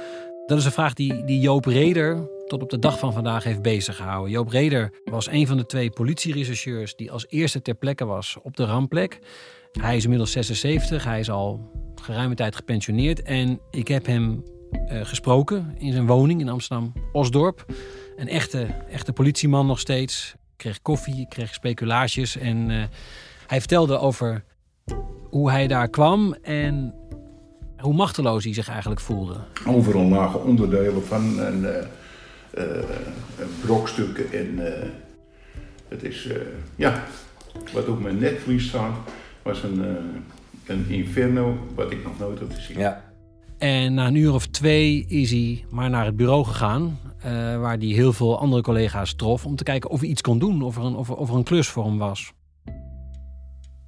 dat 0.51 0.59
is 0.59 0.65
een 0.65 0.73
vraag 0.73 0.95
die, 0.95 1.25
die 1.25 1.41
Joop 1.41 1.65
Reder 1.65 2.29
tot 2.47 2.63
op 2.63 2.71
de 2.71 2.79
dag 2.79 2.99
van 2.99 3.13
vandaag 3.13 3.45
heeft 3.45 3.63
beziggehouden. 3.63 4.31
Joop 4.31 4.49
Reder 4.49 4.93
was 5.05 5.29
een 5.29 5.47
van 5.47 5.57
de 5.57 5.67
twee 5.67 5.91
politierechercheurs 5.91 6.97
die 6.97 7.11
als 7.11 7.27
eerste 7.29 7.63
ter 7.63 7.75
plekke 7.75 8.05
was 8.05 8.37
op 8.43 8.57
de 8.57 8.65
rampplek. 8.65 9.19
Hij 9.73 9.97
is 9.97 10.03
inmiddels 10.03 10.31
76, 10.31 11.05
hij 11.05 11.21
is 11.21 11.31
al 11.31 11.71
geruime 11.95 12.35
tijd 12.35 12.57
gepensioneerd 12.57 13.23
en 13.23 13.61
ik 13.71 13.89
heb 13.89 14.07
hem 14.07 14.45
eh, 14.71 15.01
gesproken 15.05 15.75
in 15.79 15.93
zijn 15.93 16.07
woning 16.07 16.41
in 16.41 16.49
Amsterdam-Osdorp. 16.49 17.65
Een 18.17 18.29
echte, 18.29 18.67
echte 18.91 19.13
politieman 19.13 19.67
nog 19.67 19.79
steeds. 19.79 20.35
Ik 20.35 20.57
kreeg 20.57 20.83
koffie, 20.83 21.21
ik 21.21 21.29
kreeg 21.29 21.55
speculaasjes 21.55 22.37
en 22.37 22.71
eh, 22.71 22.77
hij 23.47 23.59
vertelde 23.59 23.99
over 23.99 24.45
hoe 25.31 25.51
hij 25.51 25.67
daar 25.67 25.89
kwam 25.89 26.35
en 26.43 26.95
hoe 27.81 27.95
machteloos 27.95 28.45
hij 28.45 28.55
zich 28.55 28.69
eigenlijk 28.69 29.01
voelde. 29.01 29.37
Overal 29.67 30.05
lagen 30.09 30.45
onderdelen 30.45 31.05
van 31.07 31.41
en, 31.41 31.75
eh, 31.75 31.87
eh, 32.65 32.85
brokstukken 33.65 34.33
en 34.33 34.67
eh, 34.83 34.89
het 35.89 36.03
is, 36.03 36.27
eh, 36.27 36.37
ja, 36.77 37.05
wat 37.73 37.89
op 37.89 38.01
mijn 38.03 38.19
netvlies 38.19 38.69
staat, 38.69 38.95
was 39.43 39.63
een, 39.63 39.85
eh, 39.85 39.91
een 40.67 40.85
inferno 40.89 41.57
wat 41.75 41.91
ik 41.91 42.05
nog 42.05 42.19
nooit 42.19 42.39
had 42.39 42.55
gezien. 42.55 42.79
Ja. 42.79 43.09
En 43.59 43.95
na 43.95 44.07
een 44.07 44.15
uur 44.15 44.33
of 44.35 44.47
twee 44.47 45.05
is 45.09 45.31
hij 45.31 45.65
maar 45.71 45.91
naar 45.91 46.05
het 46.05 46.17
bureau 46.17 46.45
gegaan. 46.45 46.99
eh, 47.21 47.31
waar 47.61 47.77
hij 47.79 47.87
heel 47.87 48.13
veel 48.13 48.39
andere 48.39 48.63
collega's 48.63 49.15
trof. 49.15 49.45
Om 49.47 49.57
te 49.57 49.63
kijken 49.65 49.91
of 49.91 50.01
hij 50.01 50.09
iets 50.09 50.21
kon 50.21 50.39
doen. 50.39 50.63
Of 50.63 50.77
er 50.77 50.83
een, 50.85 50.95
of 50.95 51.09
er, 51.09 51.15
of 51.17 51.29
er 51.31 51.35
een 51.35 51.43
klus 51.43 51.69
voor 51.69 51.85
hem 51.85 51.99
was. 51.99 52.33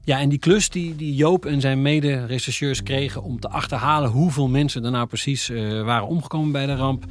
Ja, 0.04 0.20
en 0.20 0.28
die 0.28 0.38
klus 0.38 0.68
die, 0.68 0.96
die 0.96 1.14
Joop 1.14 1.46
en 1.46 1.60
zijn 1.60 1.82
mede-rechercheurs 1.82 2.82
kregen. 2.82 3.22
om 3.22 3.40
te 3.40 3.48
achterhalen 3.48 4.10
hoeveel 4.10 4.48
mensen 4.48 4.84
er 4.84 4.90
nou 4.90 5.06
precies 5.06 5.50
eh, 5.50 5.84
waren 5.84 6.06
omgekomen 6.06 6.52
bij 6.52 6.66
de 6.66 6.74
ramp. 6.74 7.04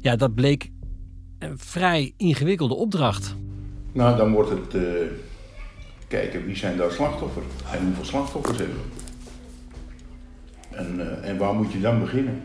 Ja, 0.00 0.16
dat 0.16 0.34
bleek 0.34 0.70
een 1.38 1.58
vrij 1.58 2.14
ingewikkelde 2.16 2.74
opdracht. 2.74 3.34
Nou, 3.92 4.16
dan 4.16 4.32
wordt 4.32 4.50
het 4.50 4.74
eh, 4.74 4.82
kijken 6.08 6.44
wie 6.44 6.56
zijn 6.56 6.76
daar 6.76 6.90
slachtoffer 6.90 7.42
en 7.72 7.84
hoeveel 7.84 8.04
slachtoffers 8.04 8.58
hebben 8.58 8.76
we. 8.76 8.82
En, 10.76 11.00
eh, 11.00 11.28
en 11.28 11.38
waar 11.38 11.54
moet 11.54 11.72
je 11.72 11.80
dan 11.80 12.00
beginnen? 12.00 12.42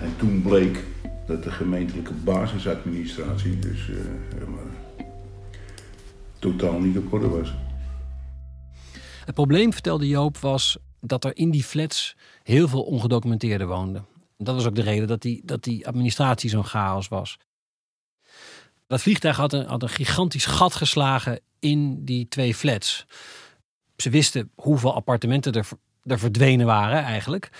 En 0.00 0.14
toen 0.16 0.42
bleek 0.42 0.84
dat 1.26 1.42
de 1.42 1.50
gemeentelijke 1.50 2.12
basisadministratie 2.24 3.58
dus 3.58 3.90
maar, 4.48 5.00
totaal 6.38 6.78
niet 6.78 6.98
op 6.98 7.12
orde 7.12 7.28
was. 7.28 7.54
Het 9.26 9.34
probleem, 9.34 9.72
vertelde 9.72 10.08
Joop, 10.08 10.38
was 10.38 10.76
dat 11.00 11.24
er 11.24 11.36
in 11.36 11.50
die 11.50 11.64
flats 11.64 12.16
heel 12.42 12.68
veel 12.68 12.82
ongedocumenteerden 12.82 13.68
woonden. 13.68 14.06
Dat 14.38 14.54
was 14.54 14.66
ook 14.66 14.74
de 14.74 14.82
reden 14.82 15.08
dat 15.08 15.22
die, 15.22 15.42
dat 15.44 15.64
die 15.64 15.86
administratie 15.86 16.50
zo'n 16.50 16.64
chaos 16.64 17.08
was. 17.08 17.38
Dat 18.86 19.00
vliegtuig 19.02 19.36
had 19.36 19.52
een, 19.52 19.66
had 19.66 19.82
een 19.82 19.88
gigantisch 19.88 20.46
gat 20.46 20.74
geslagen 20.74 21.40
in 21.58 22.04
die 22.04 22.28
twee 22.28 22.54
flats. 22.54 23.06
Ze 23.96 24.10
wisten 24.10 24.50
hoeveel 24.54 24.94
appartementen 24.94 25.52
er, 25.52 25.68
er 26.02 26.18
verdwenen 26.18 26.66
waren 26.66 27.02
eigenlijk. 27.02 27.50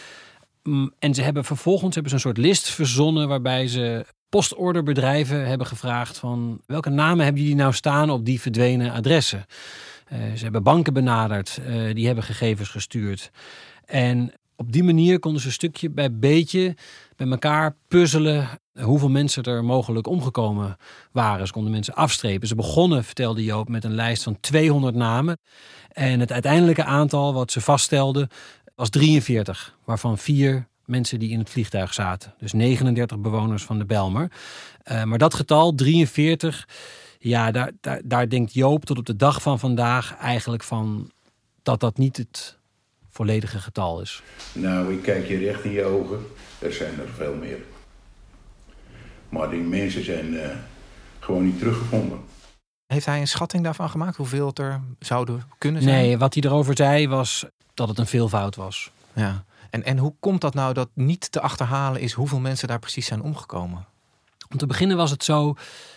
Mm, 0.62 0.92
En 0.98 1.14
ze 1.14 1.22
hebben 1.22 1.44
vervolgens 1.44 1.94
hebben 1.94 2.10
ze 2.10 2.16
een 2.16 2.32
soort 2.32 2.46
list 2.46 2.68
verzonnen 2.68 3.28
waarbij 3.28 3.68
ze 3.68 4.06
postorderbedrijven 4.28 5.46
hebben 5.46 5.66
gevraagd 5.66 6.18
van 6.18 6.60
welke 6.66 6.90
namen 6.90 7.24
hebben 7.24 7.42
jullie 7.42 7.58
nou 7.58 7.72
staan 7.72 8.10
op 8.10 8.24
die 8.24 8.40
verdwenen 8.40 8.92
adressen. 8.92 9.46
Eh, 10.06 10.18
ze 10.34 10.42
hebben 10.42 10.62
banken 10.62 10.92
benaderd, 10.92 11.60
eh, 11.66 11.94
die 11.94 12.06
hebben 12.06 12.24
gegevens 12.24 12.68
gestuurd. 12.68 13.30
En 13.84 14.32
op 14.56 14.72
die 14.72 14.84
manier 14.84 15.18
konden 15.18 15.42
ze 15.42 15.52
stukje 15.52 15.90
bij 15.90 16.18
beetje 16.18 16.76
bij 17.16 17.28
elkaar 17.28 17.76
puzzelen 17.88 18.48
hoeveel 18.80 19.08
mensen 19.08 19.42
er 19.42 19.64
mogelijk 19.64 20.06
omgekomen 20.06 20.76
waren. 21.12 21.46
Ze 21.46 21.52
konden 21.52 21.72
mensen 21.72 21.94
afstrepen. 21.94 22.48
Ze 22.48 22.54
begonnen, 22.54 23.04
vertelde 23.04 23.44
Joop, 23.44 23.68
met 23.68 23.84
een 23.84 23.94
lijst 23.94 24.22
van 24.22 24.40
200 24.40 24.94
namen. 24.94 25.38
En 25.88 26.20
het 26.20 26.32
uiteindelijke 26.32 26.84
aantal 26.84 27.34
wat 27.34 27.52
ze 27.52 27.60
vaststelden 27.60 28.28
was 28.74 28.90
43, 28.90 29.76
waarvan 29.84 30.18
vier 30.18 30.68
mensen 30.86 31.18
die 31.18 31.30
in 31.30 31.38
het 31.38 31.50
vliegtuig 31.50 31.94
zaten. 31.94 32.34
Dus 32.38 32.52
39 32.52 33.18
bewoners 33.18 33.62
van 33.64 33.78
de 33.78 33.84
Belmer. 33.84 34.30
Eh, 34.82 35.04
maar 35.04 35.18
dat 35.18 35.34
getal, 35.34 35.74
43, 35.74 36.68
ja, 37.18 37.50
daar, 37.50 37.70
daar, 37.80 38.00
daar 38.04 38.28
denkt 38.28 38.54
Joop 38.54 38.84
tot 38.84 38.98
op 38.98 39.06
de 39.06 39.16
dag 39.16 39.42
van 39.42 39.58
vandaag 39.58 40.16
eigenlijk 40.16 40.62
van 40.62 41.10
dat 41.62 41.80
dat 41.80 41.98
niet 41.98 42.16
het 42.16 42.58
volledige 43.10 43.58
getal 43.58 44.00
is. 44.00 44.22
Nou, 44.52 44.92
ik 44.92 45.02
kijk 45.02 45.28
je 45.28 45.38
recht 45.38 45.64
in 45.64 45.70
je 45.70 45.84
ogen. 45.84 46.26
Er 46.58 46.72
zijn 46.72 47.00
er 47.00 47.08
veel 47.16 47.34
meer. 47.34 47.58
Maar 49.28 49.50
die 49.50 49.60
mensen 49.60 50.04
zijn 50.04 50.38
eh, 50.38 50.50
gewoon 51.18 51.44
niet 51.44 51.58
teruggevonden. 51.58 52.18
Heeft 52.86 53.06
hij 53.06 53.20
een 53.20 53.28
schatting 53.28 53.64
daarvan 53.64 53.90
gemaakt? 53.90 54.16
Hoeveel 54.16 54.46
het 54.46 54.58
er 54.58 54.80
zouden 54.98 55.42
kunnen 55.58 55.82
zijn? 55.82 55.94
Nee, 55.94 56.18
wat 56.18 56.34
hij 56.34 56.42
erover 56.42 56.76
zei 56.76 57.08
was 57.08 57.44
dat 57.74 57.88
het 57.88 57.98
een 57.98 58.06
veelvoud 58.06 58.56
was. 58.56 58.90
Ja. 59.12 59.44
En, 59.76 59.84
en 59.84 59.98
hoe 59.98 60.14
komt 60.20 60.40
dat 60.40 60.54
nou 60.54 60.74
dat 60.74 60.88
niet 60.94 61.32
te 61.32 61.40
achterhalen 61.40 62.00
is 62.00 62.12
hoeveel 62.12 62.40
mensen 62.40 62.68
daar 62.68 62.78
precies 62.78 63.06
zijn 63.06 63.22
omgekomen? 63.22 63.86
Om 64.50 64.58
te 64.58 64.66
beginnen 64.66 64.96
was 64.96 65.10
het 65.10 65.24
zo 65.24 65.54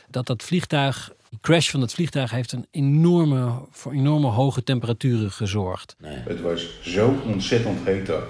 dat 0.09 0.27
dat 0.27 0.43
vliegtuig, 0.43 1.13
die 1.29 1.39
crash 1.41 1.69
van 1.69 1.81
het 1.81 1.93
vliegtuig 1.93 2.31
heeft 2.31 2.51
een 2.51 2.67
enorme, 2.71 3.51
voor 3.71 3.91
enorme 3.91 4.27
hoge 4.27 4.63
temperaturen 4.63 5.31
gezorgd. 5.31 5.95
Het 6.03 6.41
was 6.41 6.79
zo 6.81 7.15
ontzettend 7.25 7.85
heet 7.85 8.05
daar. 8.05 8.23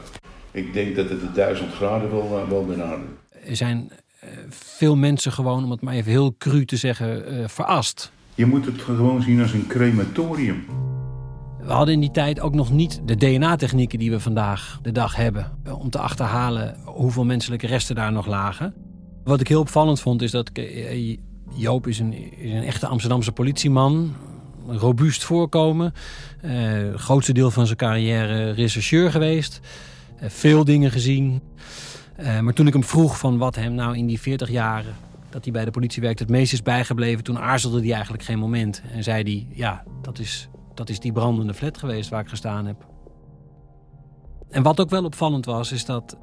Ik 0.52 0.74
denk 0.74 0.96
dat 0.96 1.10
het 1.10 1.22
de 1.22 1.32
1000 1.32 1.74
graden 1.74 2.12
wel, 2.12 2.42
uh, 2.42 2.50
wel 2.50 2.66
benadert. 2.66 3.10
Er 3.46 3.56
zijn 3.56 3.92
uh, 4.24 4.30
veel 4.50 4.96
mensen 4.96 5.32
gewoon, 5.32 5.64
om 5.64 5.72
het 5.72 5.82
maar 5.82 5.94
even 5.94 6.12
heel 6.12 6.36
cru 6.38 6.66
te 6.66 6.78
zeggen, 6.78 7.34
uh, 7.34 7.48
verast. 7.48 8.12
Je 8.36 8.46
moet 8.46 8.66
het 8.66 8.82
gewoon 8.82 9.22
zien 9.22 9.42
als 9.42 9.54
een 9.54 9.68
crematorium. 9.68 10.66
We 11.70 11.76
hadden 11.76 11.94
in 11.94 12.00
die 12.00 12.12
tijd 12.12 12.40
ook 12.40 12.54
nog 12.54 12.72
niet 12.72 13.02
de 13.06 13.16
DNA-technieken 13.16 14.00
die 14.00 14.12
we 14.12 14.20
vandaag 14.20 14.80
de 14.82 14.92
dag 14.92 15.16
hebben. 15.16 15.52
Om 15.80 15.90
te 15.90 16.00
achterhalen 16.00 16.76
hoeveel 16.86 17.26
menselijke 17.26 17.68
resten 17.68 17.96
daar 17.96 18.12
nog 18.12 18.26
lagen. 18.26 18.74
Wat 19.24 19.40
ik 19.40 19.48
heel 19.48 19.60
opvallend 19.60 20.00
vond 20.00 20.22
is 20.22 20.32
dat 20.32 20.52
Joop 21.54 21.88
is 21.88 22.00
een, 22.00 22.14
is 22.38 22.52
een 22.52 22.64
echte 22.64 22.88
Amsterdamse 22.88 23.32
politieman. 23.32 24.16
Robuust 24.68 25.24
voorkomen. 25.24 25.94
Uh, 26.46 26.96
grootste 26.96 27.34
deel 27.34 27.52
van 27.52 27.66
zijn 27.66 27.78
carrière 27.78 28.52
rechercheur 28.52 29.12
geweest. 29.12 29.60
Veel 30.22 30.64
dingen 30.64 30.92
gezien. 30.92 31.42
Maar 32.42 32.54
toen 32.54 32.68
ik 32.68 32.74
hem 32.74 32.84
vroeg 32.84 33.18
van 33.18 33.38
wat 33.38 33.56
hem 33.56 33.74
nou 33.74 33.98
in 33.98 34.06
die 34.08 34.20
40 34.20 34.50
jaren 34.50 34.96
dat 35.30 35.44
hij 35.44 35.54
bij 35.54 35.66
de 35.66 35.72
politie 35.72 36.02
werkte 36.02 36.24
het 36.24 36.32
meest 36.32 36.54
is 36.54 36.62
bijgebleven, 36.62 37.24
toen 37.24 37.40
aarzelde 37.40 37.80
hij 37.80 37.94
eigenlijk 37.94 38.24
geen 38.24 38.40
moment. 38.40 38.82
En 38.94 39.04
zei 39.04 39.24
hij, 39.24 39.48
ja, 39.58 39.84
dat 40.02 40.20
is, 40.20 40.50
dat 40.80 40.90
is 40.90 41.00
die 41.00 41.12
brandende 41.12 41.54
flat 41.54 41.78
geweest 41.78 42.10
waar 42.10 42.22
ik 42.22 42.30
gestaan 42.30 42.66
heb. 42.66 42.86
En 44.50 44.64
wat 44.64 44.80
ook 44.80 44.90
wel 44.90 45.04
opvallend 45.04 45.46
was, 45.46 45.72
is 45.72 45.86
dat 45.86 46.18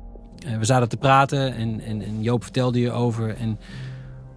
uh, 0.47 0.59
we 0.59 0.65
zaten 0.65 0.89
te 0.89 0.97
praten 0.97 1.55
en, 1.55 1.81
en, 1.81 2.03
en, 2.03 2.23
Joop 2.23 2.43
vertelde 2.43 2.81
je 2.81 2.91
over. 2.91 3.37
En 3.37 3.59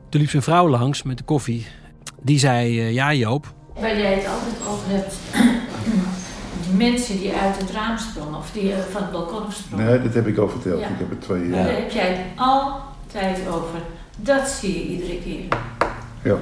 toen 0.10 0.22
liep 0.22 0.30
zijn 0.30 0.44
vrouw 0.44 0.70
langs 0.70 1.04
met 1.04 1.18
de 1.18 1.24
koffie. 1.24 1.68
Die 2.22 2.40
zei, 2.40 2.80
uh, 2.80 2.94
ja 2.94 3.14
Joop. 3.14 3.54
Waar 3.74 3.98
jij 3.98 4.14
het 4.14 4.28
altijd 4.28 4.56
over 4.70 4.90
hebt, 4.90 5.16
die 6.68 6.74
mensen 6.74 7.18
die 7.18 7.34
uit 7.34 7.58
het 7.58 7.72
raam 7.72 7.98
sprongen 7.98 8.38
of 8.38 8.52
die 8.52 8.72
uh, 8.72 8.78
van 8.78 9.02
het 9.02 9.12
balkon 9.12 9.52
sprongen. 9.52 9.86
Nee, 9.86 10.02
dat 10.02 10.14
heb 10.14 10.28
ik 10.28 10.38
al 10.38 10.50
verteld. 10.50 10.80
Ja. 10.80 10.88
Ik 10.88 11.00
heb 11.00 11.10
het 11.10 11.22
twee 11.22 11.48
jaar. 11.48 11.64
Daar 11.64 11.76
heb 11.76 11.92
jij 11.92 12.10
het 12.10 12.26
altijd 12.36 13.48
over. 13.48 13.82
Dat 14.16 14.48
zie 14.48 14.74
je 14.74 14.88
iedere 14.88 15.20
keer. 15.20 15.48
Ja. 16.24 16.38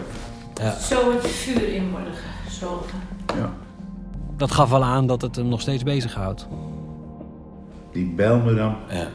ja. 0.53 0.79
Zo 0.79 1.11
het 1.11 1.27
vuur 1.27 1.73
in 1.73 1.91
worden 1.91 2.13
gezogen. 2.45 2.99
Ja. 3.35 3.65
Dat 4.37 4.51
gaf 4.51 4.69
wel 4.69 4.83
aan 4.83 5.07
dat 5.07 5.21
het 5.21 5.35
hem 5.35 5.47
nog 5.47 5.61
steeds 5.61 5.83
bezighoudt. 5.83 6.47
Die 7.91 8.05
Bijlmerdam. 8.05 8.75
Ja. 8.89 9.07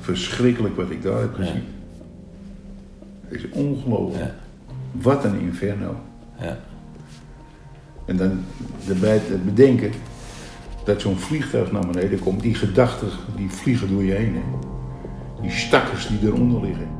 Verschrikkelijk 0.00 0.76
wat 0.76 0.90
ik 0.90 1.02
daar 1.02 1.20
heb 1.20 1.34
gezien. 1.34 1.64
Ja. 3.28 3.36
is 3.36 3.50
ongelooflijk. 3.50 4.24
Ja. 4.24 4.34
Wat 4.92 5.24
een 5.24 5.40
inferno. 5.40 5.96
Ja. 6.40 6.58
En 8.04 8.16
dan 8.16 8.44
erbij 8.88 9.18
te 9.18 9.36
bedenken 9.44 9.92
dat 10.84 11.00
zo'n 11.00 11.18
vliegtuig 11.18 11.72
naar 11.72 11.86
beneden 11.86 12.18
komt. 12.18 12.40
Die 12.40 12.54
gedachten 12.54 13.08
die 13.36 13.50
vliegen 13.50 13.88
door 13.88 14.04
je 14.04 14.12
heen. 14.12 14.34
Hè. 14.34 14.42
Die 15.40 15.50
stakkers 15.50 16.06
die 16.06 16.18
eronder 16.22 16.60
liggen. 16.60 16.97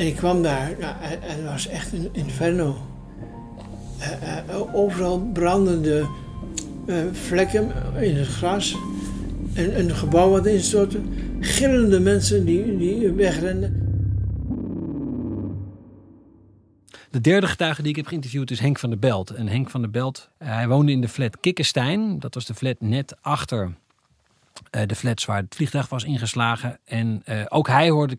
En 0.00 0.06
ik 0.06 0.16
kwam 0.16 0.42
daar, 0.42 0.78
en 0.78 1.18
het 1.20 1.44
was 1.44 1.66
echt 1.66 1.92
een 1.92 2.08
inferno. 2.12 2.76
Eh, 3.98 4.38
eh, 4.38 4.74
overal 4.74 5.30
brandende 5.32 6.06
eh, 6.86 6.96
vlekken 7.12 7.72
in 8.00 8.16
het 8.16 8.26
gras. 8.26 8.76
En 9.54 9.78
een 9.78 9.94
gebouw 9.94 10.30
wat 10.30 10.46
instortte. 10.46 11.00
Gillende 11.40 12.00
mensen 12.00 12.44
die, 12.44 12.76
die 12.76 13.12
wegrenden. 13.12 13.88
De 17.10 17.20
derde 17.20 17.46
getuige 17.46 17.82
die 17.82 17.90
ik 17.90 17.96
heb 17.96 18.06
geïnterviewd 18.06 18.50
is 18.50 18.60
Henk 18.60 18.78
van 18.78 18.90
der 18.90 18.98
Belt. 18.98 19.30
En 19.30 19.48
Henk 19.48 19.70
van 19.70 19.80
der 19.80 19.90
Belt, 19.90 20.30
hij 20.38 20.68
woonde 20.68 20.92
in 20.92 21.00
de 21.00 21.08
flat 21.08 21.40
Kikkenstein. 21.40 22.18
Dat 22.18 22.34
was 22.34 22.46
de 22.46 22.54
flat 22.54 22.76
net 22.78 23.16
achter 23.20 23.74
de 24.86 24.94
flats 24.94 25.24
waar 25.24 25.40
het 25.40 25.54
vliegtuig 25.54 25.88
was 25.88 26.04
ingeslagen. 26.04 26.78
En 26.84 27.22
ook 27.48 27.68
hij 27.68 27.90
hoorde 27.90 28.18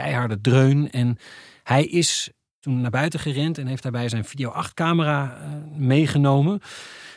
keiharde 0.00 0.40
dreun. 0.40 0.90
En 0.90 1.18
hij 1.62 1.84
is 1.84 2.30
toen 2.60 2.80
naar 2.80 2.90
buiten 2.90 3.20
gerend 3.20 3.58
en 3.58 3.66
heeft 3.66 3.82
daarbij 3.82 4.08
zijn 4.08 4.24
video 4.24 4.50
8 4.50 4.74
camera 4.74 5.38
eh, 5.40 5.78
meegenomen. 5.78 6.60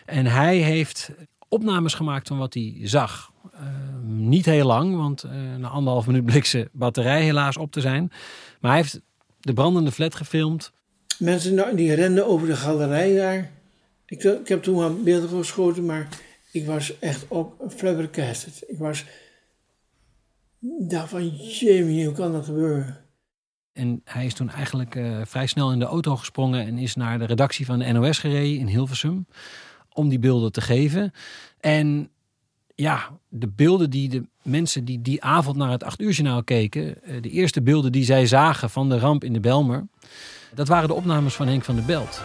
En 0.06 0.26
hij 0.26 0.58
heeft 0.58 1.12
opnames 1.50 1.94
gemaakt 1.94 2.28
van 2.28 2.38
wat 2.38 2.54
hij 2.54 2.78
zag. 2.82 3.32
Eh, 3.54 3.62
niet 4.04 4.46
heel 4.46 4.66
lang, 4.66 4.96
want 4.96 5.24
eh, 5.24 5.32
na 5.58 5.68
anderhalf 5.68 6.08
minuut 6.08 6.26
bleek 6.26 6.46
zijn 6.46 6.70
batterij 6.72 7.24
helaas 7.24 7.58
op 7.58 7.72
te 7.72 7.82
zijn. 7.82 8.12
Maar 8.60 8.72
hij 8.72 8.80
heeft 8.80 9.02
de 9.40 9.54
brandende 9.54 9.92
flat 9.92 10.16
gefilmd. 10.16 10.72
Mensen 11.18 11.54
nou, 11.54 11.76
die 11.76 11.94
renden 11.94 12.28
over 12.28 12.48
de 12.48 12.56
galerij 12.56 13.16
daar. 13.16 13.52
Ik, 14.06 14.24
ik 14.24 14.48
heb 14.48 14.64
toen 14.64 14.78
wel 14.78 15.02
beelden 15.04 15.30
geschoten, 15.30 15.86
maar 15.86 16.08
ik 16.52 16.66
was 16.66 17.00
echt 17.00 17.26
ook 17.28 17.56
flabbergasted. 17.70 18.64
Ik 18.68 18.78
was... 18.78 19.06
Dacht 20.64 21.10
van, 21.10 21.28
Jamie, 21.28 22.06
hoe 22.06 22.14
kan 22.14 22.32
dat 22.32 22.46
gebeuren? 22.46 22.98
En 23.74 24.02
hij 24.04 24.26
is 24.26 24.34
toen 24.34 24.50
eigenlijk 24.50 24.96
eh, 24.96 25.22
vrij 25.24 25.48
snel 25.48 25.72
in 25.72 25.80
de 25.80 25.86
auto 25.86 26.16
gesprongen 26.16 26.66
en 26.66 26.78
is 26.78 26.96
naar 26.96 27.20
de 27.20 27.26
redactie 27.26 27.66
van 27.66 27.80
de 27.80 27.92
NOS 27.92 28.20
gereden 28.20 28.60
in 28.60 28.68
Hilversum 28.68 29.26
om 29.94 30.10
die 30.10 30.20
beelden 30.20 30.52
te 30.52 30.62
geven. 30.62 31.14
En 31.60 32.10
ja, 32.76 33.10
de 33.30 33.48
beelden 33.48 33.90
die 33.90 34.10
de 34.10 34.24
mensen 34.42 34.86
die 34.86 35.02
die 35.02 35.24
avond 35.24 35.58
naar 35.58 35.72
het 35.72 35.84
8 35.84 36.02
uur 36.02 36.12
journaal 36.12 36.44
keken, 36.44 37.04
eh, 37.04 37.22
de 37.22 37.30
eerste 37.30 37.62
beelden 37.62 37.92
die 37.92 38.04
zij 38.04 38.26
zagen 38.26 38.70
van 38.70 38.90
de 38.90 39.00
ramp 39.00 39.24
in 39.24 39.34
de 39.34 39.40
Belmer, 39.40 39.88
dat 40.54 40.68
waren 40.68 40.88
de 40.88 40.96
opnames 40.96 41.34
van 41.34 41.48
Henk 41.48 41.64
van 41.64 41.76
der 41.76 41.86
Belt. 41.86 42.22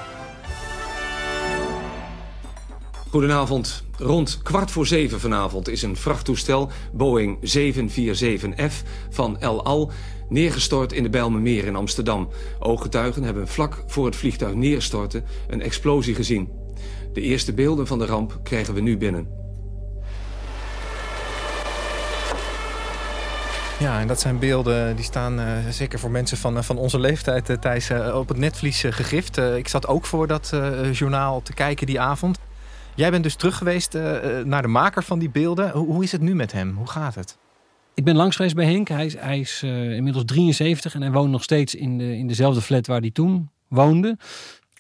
Goedenavond. 3.11 3.83
Rond 3.99 4.41
kwart 4.43 4.71
voor 4.71 4.87
zeven 4.87 5.21
vanavond 5.21 5.69
is 5.69 5.83
een 5.83 5.97
vrachttoestel 5.97 6.71
Boeing 6.93 7.39
747F 7.59 8.87
van 9.11 9.41
El 9.41 9.65
Al 9.65 9.91
neergestort 10.29 10.93
in 10.93 11.03
de 11.03 11.11
Bijlmermeer 11.11 11.65
in 11.65 11.77
Amsterdam. 11.77 12.29
Ooggetuigen 12.59 13.23
hebben 13.23 13.49
vlak 13.49 13.85
voor 13.87 14.07
het 14.07 14.17
vliegtuig 14.17 14.55
neerstorten 14.55 15.25
een 15.49 15.63
explosie 15.63 16.15
gezien. 16.15 16.49
De 17.13 17.21
eerste 17.21 17.53
beelden 17.53 17.87
van 17.87 17.99
de 17.99 18.07
ramp 18.07 18.41
krijgen 18.43 18.75
we 18.75 18.81
nu 18.81 18.97
binnen. 18.97 19.29
Ja, 23.79 24.01
en 24.01 24.07
dat 24.07 24.21
zijn 24.21 24.39
beelden 24.39 24.97
die 24.97 25.05
staan 25.05 25.41
uh, 25.41 25.47
zeker 25.71 25.99
voor 25.99 26.11
mensen 26.11 26.37
van, 26.37 26.57
uh, 26.57 26.63
van 26.63 26.79
onze 26.79 26.99
leeftijd, 26.99 27.49
uh, 27.91 28.17
op 28.17 28.29
het 28.29 28.39
netvlies 28.39 28.81
gegrift. 28.81 29.37
ik 29.37 29.69
zat 29.69 29.87
ook 29.87 30.07
voor 30.07 30.27
dat 30.27 30.53
journaal 30.93 31.43
te 31.43 31.53
kijken 31.53 31.87
die 31.87 32.01
avond. 32.01 32.39
Jij 32.97 33.11
bent 33.11 33.23
dus 33.23 33.35
terug 33.35 33.57
geweest 33.57 33.93
naar 34.45 34.63
de 34.63 34.69
maker 34.69 35.03
van 35.03 35.19
die 35.19 35.31
beelden. 35.31 35.71
Hoe, 35.71 35.87
hoe, 35.87 36.03
is 36.03 36.13
het 36.13 36.21
nu 36.21 36.35
met 36.35 36.53
hem? 36.53 36.77
Hoe 36.77 36.89
gaat 36.89 37.15
het? 37.15 37.39
Ik 37.95 38.05
ben 38.05 38.17
langs 38.17 38.37
geweest 38.37 38.55
bij 38.55 38.65
Henk. 38.65 38.89
Hij 38.89 39.07
is, 39.07 39.17
hij 39.19 39.41
is 39.41 39.63
inmiddels 39.63 40.25
73 40.25 40.95
en 40.95 41.01
hij 41.01 41.11
woont 41.11 41.31
nog 41.31 41.43
steeds 41.43 41.75
in, 41.75 41.99
de, 41.99 42.17
in 42.17 42.27
dezelfde 42.27 42.61
flat 42.61 42.87
waar 42.87 43.01
hij 43.01 43.11
toen 43.11 43.51
woonde. 43.69 44.17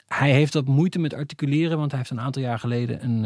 Hij 0.06 0.30
heeft 0.30 0.54
wat 0.54 0.66
moeite 0.66 0.98
met 0.98 1.14
articuleren, 1.14 1.78
want 1.78 1.90
hij 1.90 2.00
heeft 2.00 2.10
een 2.10 2.20
aantal 2.20 2.42
jaar 2.42 2.58
geleden 2.58 3.04
een, 3.04 3.24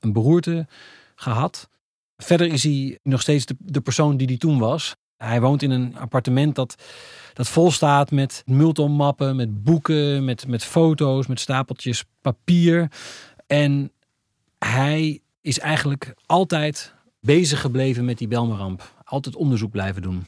een 0.00 0.12
beroerte 0.12 0.66
gehad. 1.14 1.68
Verder 2.16 2.46
is 2.46 2.62
hij 2.62 2.98
nog 3.02 3.20
steeds 3.20 3.46
de, 3.46 3.56
de 3.58 3.80
persoon 3.80 4.16
die 4.16 4.26
hij 4.26 4.36
toen 4.36 4.58
was. 4.58 4.96
Hij 5.16 5.40
woont 5.40 5.62
in 5.62 5.70
een 5.70 5.96
appartement 5.96 6.54
dat, 6.54 6.82
dat 7.32 7.48
vol 7.48 7.70
staat 7.70 8.10
met 8.10 8.42
multomappen, 8.46 9.36
met 9.36 9.62
boeken, 9.62 10.24
met, 10.24 10.46
met 10.46 10.64
foto's, 10.64 11.26
met 11.26 11.40
stapeltjes 11.40 12.04
papier. 12.20 12.90
En 13.46 13.92
hij 14.64 15.20
is 15.40 15.58
eigenlijk 15.58 16.14
altijd 16.26 16.94
bezig 17.20 17.60
gebleven 17.60 18.04
met 18.04 18.18
die 18.18 18.28
Belmeramp. 18.28 18.94
Altijd 19.04 19.36
onderzoek 19.36 19.70
blijven 19.70 20.02
doen. 20.02 20.26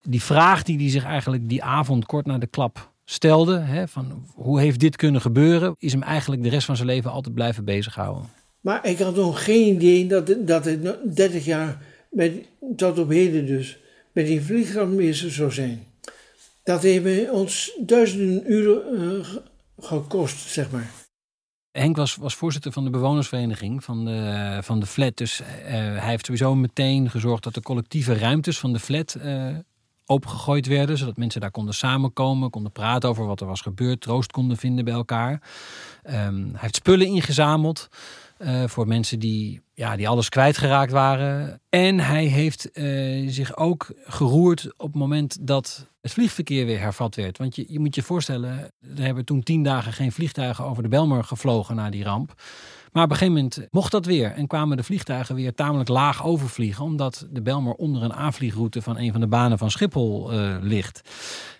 Die 0.00 0.22
vraag 0.22 0.62
die 0.62 0.78
hij 0.78 0.90
zich 0.90 1.04
eigenlijk 1.04 1.48
die 1.48 1.62
avond 1.62 2.06
kort 2.06 2.26
na 2.26 2.38
de 2.38 2.46
klap 2.46 2.92
stelde, 3.04 3.58
hè, 3.58 3.88
van 3.88 4.26
hoe 4.34 4.60
heeft 4.60 4.80
dit 4.80 4.96
kunnen 4.96 5.20
gebeuren, 5.20 5.74
is 5.78 5.92
hem 5.92 6.02
eigenlijk 6.02 6.42
de 6.42 6.48
rest 6.48 6.66
van 6.66 6.76
zijn 6.76 6.88
leven 6.88 7.10
altijd 7.10 7.34
blijven 7.34 7.64
bezighouden. 7.64 8.30
Maar 8.60 8.86
ik 8.86 8.98
had 8.98 9.16
nog 9.16 9.44
geen 9.44 9.74
idee 9.74 10.06
dat, 10.06 10.34
dat 10.38 10.64
het 10.64 11.16
30 11.16 11.44
jaar, 11.44 11.82
met, 12.10 12.32
tot 12.76 12.98
op 12.98 13.08
heden 13.08 13.46
dus, 13.46 13.78
met 14.12 14.26
die 14.26 14.40
vliegrammeester 14.40 15.30
zou 15.30 15.52
zijn. 15.52 15.84
Dat 16.62 16.82
heeft 16.82 17.30
ons 17.30 17.72
duizenden 17.80 18.52
uren 18.52 18.82
uh, 19.20 19.26
gekost, 19.80 20.48
zeg 20.48 20.70
maar. 20.70 20.90
Henk 21.78 21.96
was, 21.96 22.16
was 22.16 22.34
voorzitter 22.34 22.72
van 22.72 22.84
de 22.84 22.90
bewonersvereniging 22.90 23.84
van 23.84 24.04
de, 24.04 24.58
van 24.62 24.80
de 24.80 24.86
flat. 24.86 25.16
Dus 25.16 25.40
uh, 25.40 25.46
hij 25.70 26.08
heeft 26.08 26.24
sowieso 26.24 26.54
meteen 26.54 27.10
gezorgd 27.10 27.42
dat 27.42 27.54
de 27.54 27.62
collectieve 27.62 28.18
ruimtes 28.18 28.58
van 28.58 28.72
de 28.72 28.78
flat 28.78 29.16
uh, 29.24 29.46
opengegooid 30.06 30.66
werden. 30.66 30.98
Zodat 30.98 31.16
mensen 31.16 31.40
daar 31.40 31.50
konden 31.50 31.74
samenkomen, 31.74 32.50
konden 32.50 32.72
praten 32.72 33.08
over 33.08 33.26
wat 33.26 33.40
er 33.40 33.46
was 33.46 33.60
gebeurd, 33.60 34.00
troost 34.00 34.32
konden 34.32 34.56
vinden 34.56 34.84
bij 34.84 34.94
elkaar. 34.94 35.32
Um, 36.04 36.48
hij 36.50 36.60
heeft 36.60 36.76
spullen 36.76 37.06
ingezameld. 37.06 37.88
Uh, 38.38 38.64
voor 38.66 38.86
mensen 38.86 39.18
die, 39.18 39.60
ja, 39.74 39.96
die 39.96 40.08
alles 40.08 40.28
kwijtgeraakt 40.28 40.92
waren. 40.92 41.60
En 41.68 42.00
hij 42.00 42.24
heeft 42.24 42.68
uh, 42.72 43.30
zich 43.30 43.56
ook 43.56 43.92
geroerd 44.04 44.72
op 44.76 44.86
het 44.86 44.94
moment 44.94 45.36
dat 45.40 45.86
het 46.00 46.12
vliegverkeer 46.12 46.66
weer 46.66 46.80
hervat 46.80 47.14
werd. 47.14 47.38
Want 47.38 47.56
je, 47.56 47.64
je 47.68 47.78
moet 47.78 47.94
je 47.94 48.02
voorstellen, 48.02 48.72
er 48.96 49.02
hebben 49.02 49.24
toen 49.24 49.42
tien 49.42 49.62
dagen 49.62 49.92
geen 49.92 50.12
vliegtuigen 50.12 50.64
over 50.64 50.82
de 50.82 50.88
Belmer 50.88 51.24
gevlogen 51.24 51.74
na 51.74 51.90
die 51.90 52.04
ramp. 52.04 52.34
Maar 52.92 53.04
op 53.04 53.10
een 53.10 53.16
gegeven 53.16 53.34
moment 53.34 53.68
mocht 53.70 53.92
dat 53.92 54.06
weer 54.06 54.32
en 54.32 54.46
kwamen 54.46 54.76
de 54.76 54.82
vliegtuigen 54.82 55.34
weer 55.34 55.54
tamelijk 55.54 55.88
laag 55.88 56.24
overvliegen, 56.24 56.84
omdat 56.84 57.26
de 57.30 57.42
Belmer 57.42 57.72
onder 57.72 58.02
een 58.02 58.12
aanvliegroute 58.12 58.82
van 58.82 58.98
een 58.98 59.12
van 59.12 59.20
de 59.20 59.26
banen 59.26 59.58
van 59.58 59.70
Schiphol 59.70 60.32
uh, 60.32 60.56
ligt. 60.60 61.00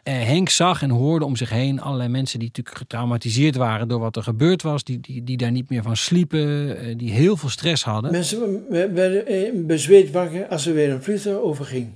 Uh, 0.04 0.14
Henk 0.14 0.48
zag 0.48 0.82
en 0.82 0.90
hoorde 0.90 1.24
om 1.24 1.36
zich 1.36 1.50
heen 1.50 1.80
allerlei 1.80 2.08
mensen 2.08 2.38
die 2.38 2.48
natuurlijk 2.48 2.76
getraumatiseerd 2.76 3.56
waren 3.56 3.88
door 3.88 4.00
wat 4.00 4.16
er 4.16 4.22
gebeurd 4.22 4.62
was, 4.62 4.84
die, 4.84 5.00
die, 5.00 5.24
die 5.24 5.36
daar 5.36 5.50
niet 5.50 5.70
meer 5.70 5.82
van 5.82 5.96
sliepen, 5.96 6.86
uh, 6.88 6.96
die 6.96 7.10
heel 7.10 7.36
veel 7.36 7.48
stress 7.48 7.84
hadden. 7.84 8.10
Mensen 8.10 8.64
werden 8.94 9.66
bezweet 9.66 10.10
wakker 10.10 10.46
als 10.46 10.66
er 10.66 10.74
weer 10.74 10.90
een 10.90 11.02
vliegtuig 11.02 11.38
overging. 11.38 11.88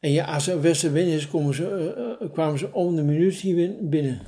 En 0.00 0.10
ja, 0.10 0.24
als 0.24 0.48
er 0.48 0.60
westenwind 0.60 1.08
is, 1.08 1.28
ze, 1.56 2.30
kwamen 2.32 2.58
ze 2.58 2.72
om 2.72 2.96
de 2.96 3.02
minuut 3.02 3.34
hier 3.34 3.74
binnen. 3.80 4.20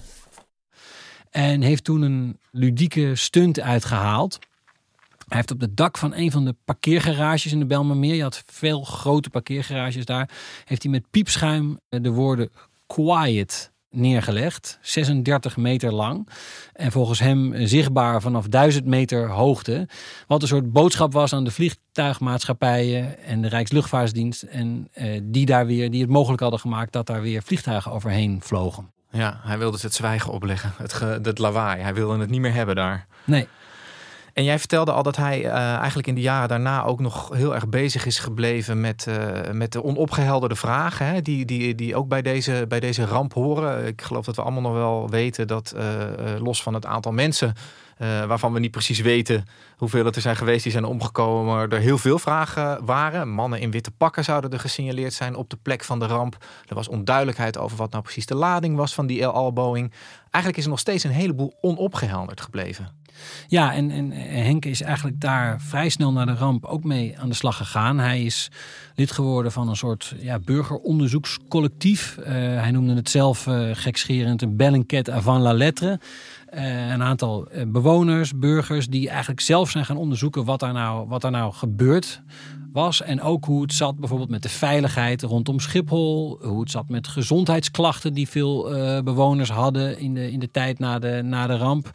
En 1.31 1.63
heeft 1.63 1.85
toen 1.85 2.03
een 2.03 2.39
ludieke 2.51 3.15
stunt 3.15 3.61
uitgehaald. 3.61 4.39
Hij 5.09 5.39
heeft 5.39 5.51
op 5.51 5.61
het 5.61 5.77
dak 5.77 5.99
van 5.99 6.15
een 6.15 6.31
van 6.31 6.45
de 6.45 6.55
parkeergarages 6.65 7.53
in 7.53 7.59
de 7.59 7.67
Belmermeer, 7.67 8.15
je 8.15 8.23
had 8.23 8.43
veel 8.47 8.83
grote 8.83 9.31
parkeergarages 9.31 10.05
daar, 10.05 10.31
heeft 10.65 10.83
hij 10.83 10.93
met 10.93 11.11
piepschuim 11.11 11.81
de 11.89 12.11
woorden 12.11 12.51
quiet 12.87 13.71
neergelegd. 13.91 14.79
36 14.83 15.57
meter 15.57 15.93
lang. 15.93 16.29
En 16.73 16.93
volgens 16.93 17.19
hem 17.19 17.67
zichtbaar 17.67 18.21
vanaf 18.21 18.47
1000 18.49 18.85
meter 18.85 19.29
hoogte. 19.29 19.89
Wat 20.27 20.43
een 20.43 20.49
soort 20.49 20.73
boodschap 20.73 21.13
was 21.13 21.33
aan 21.33 21.45
de 21.45 21.51
vliegtuigmaatschappijen 21.51 23.25
en 23.25 23.43
de 23.43 23.49
Rijksluchtvaartdienst. 23.49 24.43
En 24.43 24.89
eh, 24.93 25.21
die 25.23 25.47
daar 25.47 25.67
weer, 25.67 25.91
die 25.91 26.01
het 26.01 26.11
mogelijk 26.11 26.43
hadden 26.43 26.61
gemaakt 26.61 26.93
dat 26.93 27.07
daar 27.07 27.23
weer 27.23 27.43
vliegtuigen 27.43 27.93
overheen 27.93 28.41
vlogen. 28.43 28.93
Ja, 29.11 29.41
hij 29.43 29.59
wilde 29.59 29.79
het 29.81 29.95
zwijgen 29.95 30.33
opleggen. 30.33 30.73
Het, 30.77 30.93
ge, 30.93 31.19
het 31.23 31.39
lawaai. 31.39 31.83
Hij 31.83 31.95
wilde 31.95 32.19
het 32.19 32.31
niet 32.31 32.41
meer 32.41 32.53
hebben 32.53 32.75
daar. 32.75 33.07
Nee. 33.25 33.49
En 34.33 34.45
jij 34.45 34.59
vertelde 34.59 34.93
al 34.93 35.03
dat 35.03 35.17
hij 35.17 35.45
uh, 35.45 35.75
eigenlijk 35.75 36.07
in 36.07 36.15
de 36.15 36.21
jaren 36.21 36.49
daarna 36.49 36.85
ook 36.85 37.01
nog 37.01 37.31
heel 37.35 37.55
erg 37.55 37.69
bezig 37.69 38.07
is 38.07 38.19
gebleven 38.19 38.81
met, 38.81 39.07
uh, 39.09 39.51
met 39.53 39.73
de 39.73 39.85
onopgehelderde 39.85 40.57
vragen. 40.57 41.07
Hè, 41.07 41.23
die, 41.23 41.45
die, 41.45 41.75
die 41.75 41.97
ook 41.97 42.09
bij 42.09 42.23
deze, 42.23 42.65
bij 42.69 42.81
deze 42.81 43.05
ramp 43.05 43.33
horen. 43.33 43.87
Ik 43.87 44.03
geloof 44.03 44.25
dat 44.25 44.37
we 44.37 44.43
allemaal 44.43 44.63
nog 44.63 44.73
wel 44.73 45.11
weten 45.11 45.47
dat 45.47 45.75
uh, 45.77 45.83
los 46.39 46.63
van 46.63 46.75
het 46.75 46.87
aantal 46.87 47.13
mensen. 47.13 47.55
Waarvan 48.01 48.53
we 48.53 48.59
niet 48.59 48.71
precies 48.71 49.01
weten 49.01 49.45
hoeveel 49.77 50.05
het 50.05 50.17
er 50.17 50.23
zijn 50.23 50.37
geweest 50.37 50.63
die 50.63 50.73
zijn 50.73 50.85
omgekomen. 50.85 51.55
Maar 51.55 51.69
er 51.69 51.79
heel 51.79 51.99
veel 51.99 52.19
vragen 52.19 52.85
waren. 52.85 53.29
Mannen 53.29 53.61
in 53.61 53.71
witte 53.71 53.91
pakken 53.91 54.25
zouden 54.25 54.51
er 54.51 54.61
gesignaleerd 54.61 55.13
zijn 55.13 55.35
op 55.35 55.51
de 55.51 55.59
plek 55.63 55.85
van 55.85 55.99
de 55.99 56.07
ramp. 56.07 56.37
Er 56.69 56.75
was 56.75 56.89
onduidelijkheid 56.89 57.59
over 57.59 57.77
wat 57.77 57.91
nou 57.91 58.03
precies 58.03 58.27
de 58.27 58.35
lading 58.35 58.77
was 58.77 58.95
van 58.95 59.07
die 59.07 59.23
El 59.23 59.33
Al-Boeing. 59.33 59.93
Eigenlijk 60.21 60.57
is 60.57 60.65
er 60.65 60.71
nog 60.71 60.79
steeds 60.79 61.05
een 61.05 61.11
heleboel 61.11 61.55
onopgehelderd 61.61 62.41
gebleven. 62.41 63.00
Ja, 63.49 63.75
en, 63.75 63.91
en 63.91 64.11
Henk 64.13 64.65
is 64.65 64.83
eigenlijk 64.83 65.21
daar 65.21 65.61
vrij 65.61 65.89
snel 65.89 66.13
na 66.13 66.25
de 66.25 66.35
ramp 66.35 66.65
ook 66.65 66.85
mee 66.85 67.19
aan 67.19 67.29
de 67.29 67.35
slag 67.35 67.57
gegaan. 67.57 67.99
Hij 67.99 68.23
is 68.23 68.51
lid 69.01 69.11
geworden 69.11 69.53
van 69.53 69.69
een 69.69 69.77
soort 69.77 70.15
ja, 70.19 70.39
burgeronderzoekscollectief. 70.39 72.17
Uh, 72.19 72.27
hij 72.35 72.71
noemde 72.71 72.95
het 72.95 73.11
zelf 73.11 73.47
uh, 73.47 73.69
gekscherend 73.73 74.43
een 74.43 74.57
Bellingcat 74.57 75.11
avant 75.11 75.43
la 75.43 75.53
lettre. 75.53 76.01
Uh, 76.55 76.91
een 76.91 77.03
aantal 77.03 77.49
bewoners, 77.67 78.39
burgers, 78.39 78.89
die 78.89 79.09
eigenlijk 79.09 79.41
zelf 79.41 79.71
zijn 79.71 79.85
gaan 79.85 79.97
onderzoeken 79.97 80.45
wat 80.45 80.61
daar 80.61 80.73
nou, 80.73 81.09
wat 81.09 81.21
daar 81.21 81.31
nou 81.31 81.53
gebeurd 81.53 82.23
was. 82.73 83.03
En 83.03 83.23
ook 83.23 83.45
hoe 83.45 83.63
het 83.63 83.73
zat 83.73 83.99
bijvoorbeeld 83.99 84.31
met 84.31 84.43
de 84.43 84.49
veiligheid 84.49 85.23
rondom 85.23 85.61
Schiphol. 85.61 86.39
Hoe 86.43 86.61
het 86.61 86.71
zat 86.71 86.89
met 86.89 87.09
gezondheidsklachten 87.09 88.15
die 88.15 88.29
veel 88.29 88.63
bewoners 89.05 89.51
hadden 89.51 89.99
in 89.99 90.15
de, 90.15 90.33
in 90.33 90.39
de 90.39 90.51
tijd 90.51 90.79
na 90.79 90.99
de, 90.99 91.21
na 91.25 91.47
de 91.47 91.57
ramp. 91.57 91.91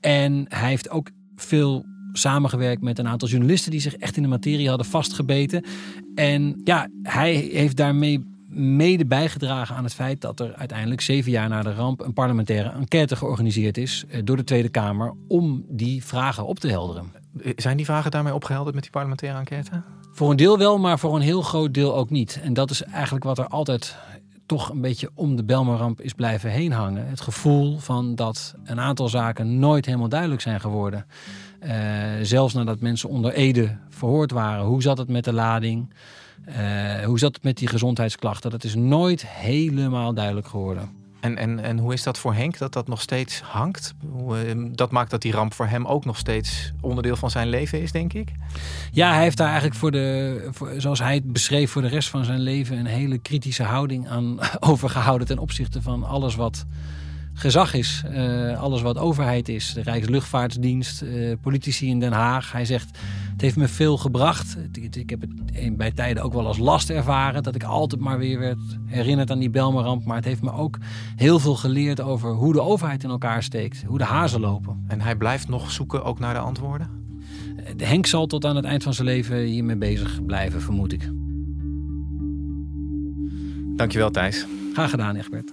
En 0.00 0.46
hij 0.48 0.68
heeft 0.68 0.90
ook 0.90 1.10
veel 1.36 1.84
samengewerkt 2.12 2.82
met 2.82 2.98
een 2.98 3.08
aantal 3.08 3.28
journalisten 3.28 3.70
die 3.70 3.80
zich 3.80 3.96
echt 3.96 4.16
in 4.16 4.22
de 4.22 4.28
materie 4.28 4.68
hadden 4.68 4.86
vastgebeten. 4.86 5.64
En 6.14 6.60
ja, 6.64 6.88
hij 7.02 7.34
heeft 7.34 7.76
daarmee 7.76 8.28
mede 8.48 9.06
bijgedragen 9.06 9.76
aan 9.76 9.84
het 9.84 9.94
feit 9.94 10.20
dat 10.20 10.40
er 10.40 10.54
uiteindelijk 10.54 11.00
zeven 11.00 11.30
jaar 11.30 11.48
na 11.48 11.62
de 11.62 11.74
ramp 11.74 12.00
een 12.00 12.12
parlementaire 12.12 12.70
enquête 12.70 13.16
georganiseerd 13.16 13.78
is 13.78 14.04
eh, 14.08 14.20
door 14.24 14.36
de 14.36 14.44
Tweede 14.44 14.68
Kamer 14.68 15.14
om 15.28 15.64
die 15.68 16.04
vragen 16.04 16.46
op 16.46 16.58
te 16.58 16.68
helderen. 16.68 17.12
Zijn 17.56 17.76
die 17.76 17.86
vragen 17.86 18.10
daarmee 18.10 18.34
opgehelderd 18.34 18.74
met 18.74 18.82
die 18.82 18.92
parlementaire 18.92 19.38
enquête? 19.38 19.82
Voor 20.12 20.30
een 20.30 20.36
deel 20.36 20.58
wel, 20.58 20.78
maar 20.78 20.98
voor 20.98 21.14
een 21.14 21.22
heel 21.22 21.42
groot 21.42 21.74
deel 21.74 21.96
ook 21.96 22.10
niet. 22.10 22.40
En 22.42 22.54
dat 22.54 22.70
is 22.70 22.82
eigenlijk 22.82 23.24
wat 23.24 23.38
er 23.38 23.46
altijd 23.46 23.96
toch 24.50 24.68
een 24.68 24.80
beetje 24.80 25.10
om 25.14 25.36
de 25.36 25.44
Belmerramp 25.44 26.00
is 26.00 26.12
blijven 26.12 26.50
heen 26.50 26.72
hangen. 26.72 27.08
Het 27.08 27.20
gevoel 27.20 27.78
van 27.78 28.14
dat 28.14 28.54
een 28.64 28.80
aantal 28.80 29.08
zaken 29.08 29.58
nooit 29.58 29.86
helemaal 29.86 30.08
duidelijk 30.08 30.40
zijn 30.40 30.60
geworden. 30.60 31.06
Uh, 31.62 31.72
zelfs 32.22 32.54
nadat 32.54 32.80
mensen 32.80 33.08
onder 33.08 33.32
Ede 33.32 33.76
verhoord 33.88 34.30
waren. 34.30 34.64
Hoe 34.64 34.82
zat 34.82 34.98
het 34.98 35.08
met 35.08 35.24
de 35.24 35.32
lading? 35.32 35.94
Uh, 36.48 37.04
hoe 37.04 37.18
zat 37.18 37.34
het 37.34 37.44
met 37.44 37.56
die 37.56 37.68
gezondheidsklachten? 37.68 38.50
Dat 38.50 38.64
is 38.64 38.74
nooit 38.74 39.26
helemaal 39.26 40.14
duidelijk 40.14 40.46
geworden. 40.46 40.99
En, 41.20 41.36
en, 41.36 41.60
en 41.60 41.78
hoe 41.78 41.92
is 41.92 42.02
dat 42.02 42.18
voor 42.18 42.34
Henk 42.34 42.58
dat 42.58 42.72
dat 42.72 42.88
nog 42.88 43.00
steeds 43.00 43.40
hangt? 43.40 43.94
Ehm, 44.28 44.68
dat 44.72 44.90
maakt 44.90 45.10
dat 45.10 45.22
die 45.22 45.32
ramp 45.32 45.54
voor 45.54 45.66
hem 45.66 45.86
ook 45.86 46.04
nog 46.04 46.16
steeds 46.16 46.72
onderdeel 46.80 47.16
van 47.16 47.30
zijn 47.30 47.48
leven 47.48 47.82
is, 47.82 47.92
denk 47.92 48.12
ik. 48.12 48.32
Ja, 48.92 49.12
hij 49.12 49.22
heeft 49.22 49.36
daar 49.36 49.46
eigenlijk 49.46 49.76
voor 49.76 49.90
de, 49.90 50.50
zoals 50.76 50.98
hij 50.98 51.14
het 51.14 51.32
beschreef, 51.32 51.70
voor 51.70 51.82
de 51.82 51.88
rest 51.88 52.08
van 52.08 52.24
zijn 52.24 52.40
leven 52.40 52.78
een 52.78 52.86
hele 52.86 53.18
kritische 53.18 53.62
houding 53.62 54.08
aan 54.08 54.38
overgehouden 54.60 55.26
ten 55.26 55.38
opzichte 55.38 55.82
van 55.82 56.04
alles 56.04 56.34
wat 56.34 56.66
gezag 57.34 57.74
is. 57.74 58.02
Uh, 58.10 58.60
alles 58.60 58.82
wat 58.82 58.98
overheid 58.98 59.48
is. 59.48 59.72
De 59.72 59.82
Rijksluchtvaartdienst, 59.82 61.02
uh, 61.02 61.32
politici 61.40 61.88
in 61.88 62.00
Den 62.00 62.12
Haag. 62.12 62.52
Hij 62.52 62.64
zegt, 62.64 62.98
het 63.40 63.48
heeft 63.48 63.68
me 63.68 63.74
veel 63.74 63.96
gebracht. 63.96 64.56
Ik 64.90 65.10
heb 65.10 65.20
het 65.20 65.76
bij 65.76 65.90
tijden 65.90 66.22
ook 66.22 66.32
wel 66.32 66.46
als 66.46 66.58
last 66.58 66.90
ervaren. 66.90 67.42
Dat 67.42 67.54
ik 67.54 67.62
altijd 67.64 68.00
maar 68.00 68.18
weer 68.18 68.38
werd 68.38 68.58
herinnerd 68.86 69.30
aan 69.30 69.38
die 69.38 69.50
Belmeramp. 69.50 70.04
Maar 70.04 70.16
het 70.16 70.24
heeft 70.24 70.42
me 70.42 70.52
ook 70.52 70.78
heel 71.16 71.38
veel 71.38 71.54
geleerd 71.54 72.00
over 72.00 72.30
hoe 72.30 72.52
de 72.52 72.60
overheid 72.60 73.02
in 73.02 73.10
elkaar 73.10 73.42
steekt. 73.42 73.82
Hoe 73.86 73.98
de 73.98 74.04
hazen 74.04 74.40
lopen. 74.40 74.84
En 74.88 75.00
hij 75.00 75.16
blijft 75.16 75.48
nog 75.48 75.70
zoeken 75.70 76.04
ook 76.04 76.18
naar 76.18 76.34
de 76.34 76.40
antwoorden? 76.40 76.90
De 77.76 77.84
Henk 77.84 78.06
zal 78.06 78.26
tot 78.26 78.44
aan 78.44 78.56
het 78.56 78.64
eind 78.64 78.82
van 78.82 78.94
zijn 78.94 79.06
leven 79.06 79.36
hiermee 79.36 79.76
bezig 79.76 80.24
blijven, 80.24 80.60
vermoed 80.60 80.92
ik. 80.92 81.10
Dankjewel 83.76 84.10
Thijs. 84.10 84.46
Graag 84.72 84.90
gedaan, 84.90 85.16
Egbert. 85.16 85.52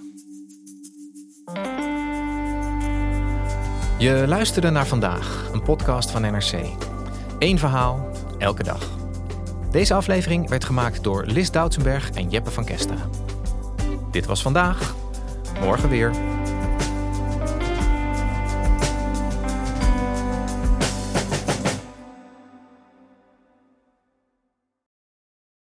Je 3.98 4.24
luisterde 4.26 4.70
naar 4.70 4.86
vandaag, 4.86 5.50
een 5.52 5.62
podcast 5.62 6.10
van 6.10 6.22
NRC. 6.22 6.96
Eén 7.38 7.58
verhaal, 7.58 8.10
elke 8.38 8.62
dag. 8.62 8.90
Deze 9.70 9.94
aflevering 9.94 10.48
werd 10.48 10.64
gemaakt 10.64 11.02
door 11.02 11.26
Lis 11.26 11.50
Doutsenberg 11.50 12.10
en 12.10 12.30
Jeppe 12.30 12.50
van 12.50 12.64
Kesta. 12.64 13.08
Dit 14.10 14.26
was 14.26 14.42
vandaag. 14.42 14.94
Morgen 15.60 15.88
weer. 15.88 16.12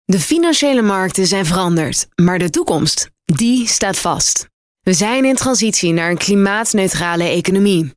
De 0.05 0.19
financiële 0.19 0.81
markten 0.81 1.27
zijn 1.27 1.45
veranderd, 1.45 2.07
maar 2.15 2.39
de 2.39 2.49
toekomst, 2.49 3.09
die 3.25 3.67
staat 3.67 3.97
vast. 3.97 4.47
We 4.81 4.93
zijn 4.93 5.25
in 5.25 5.35
transitie 5.35 5.93
naar 5.93 6.09
een 6.09 6.17
klimaatneutrale 6.17 7.23
economie. 7.23 7.96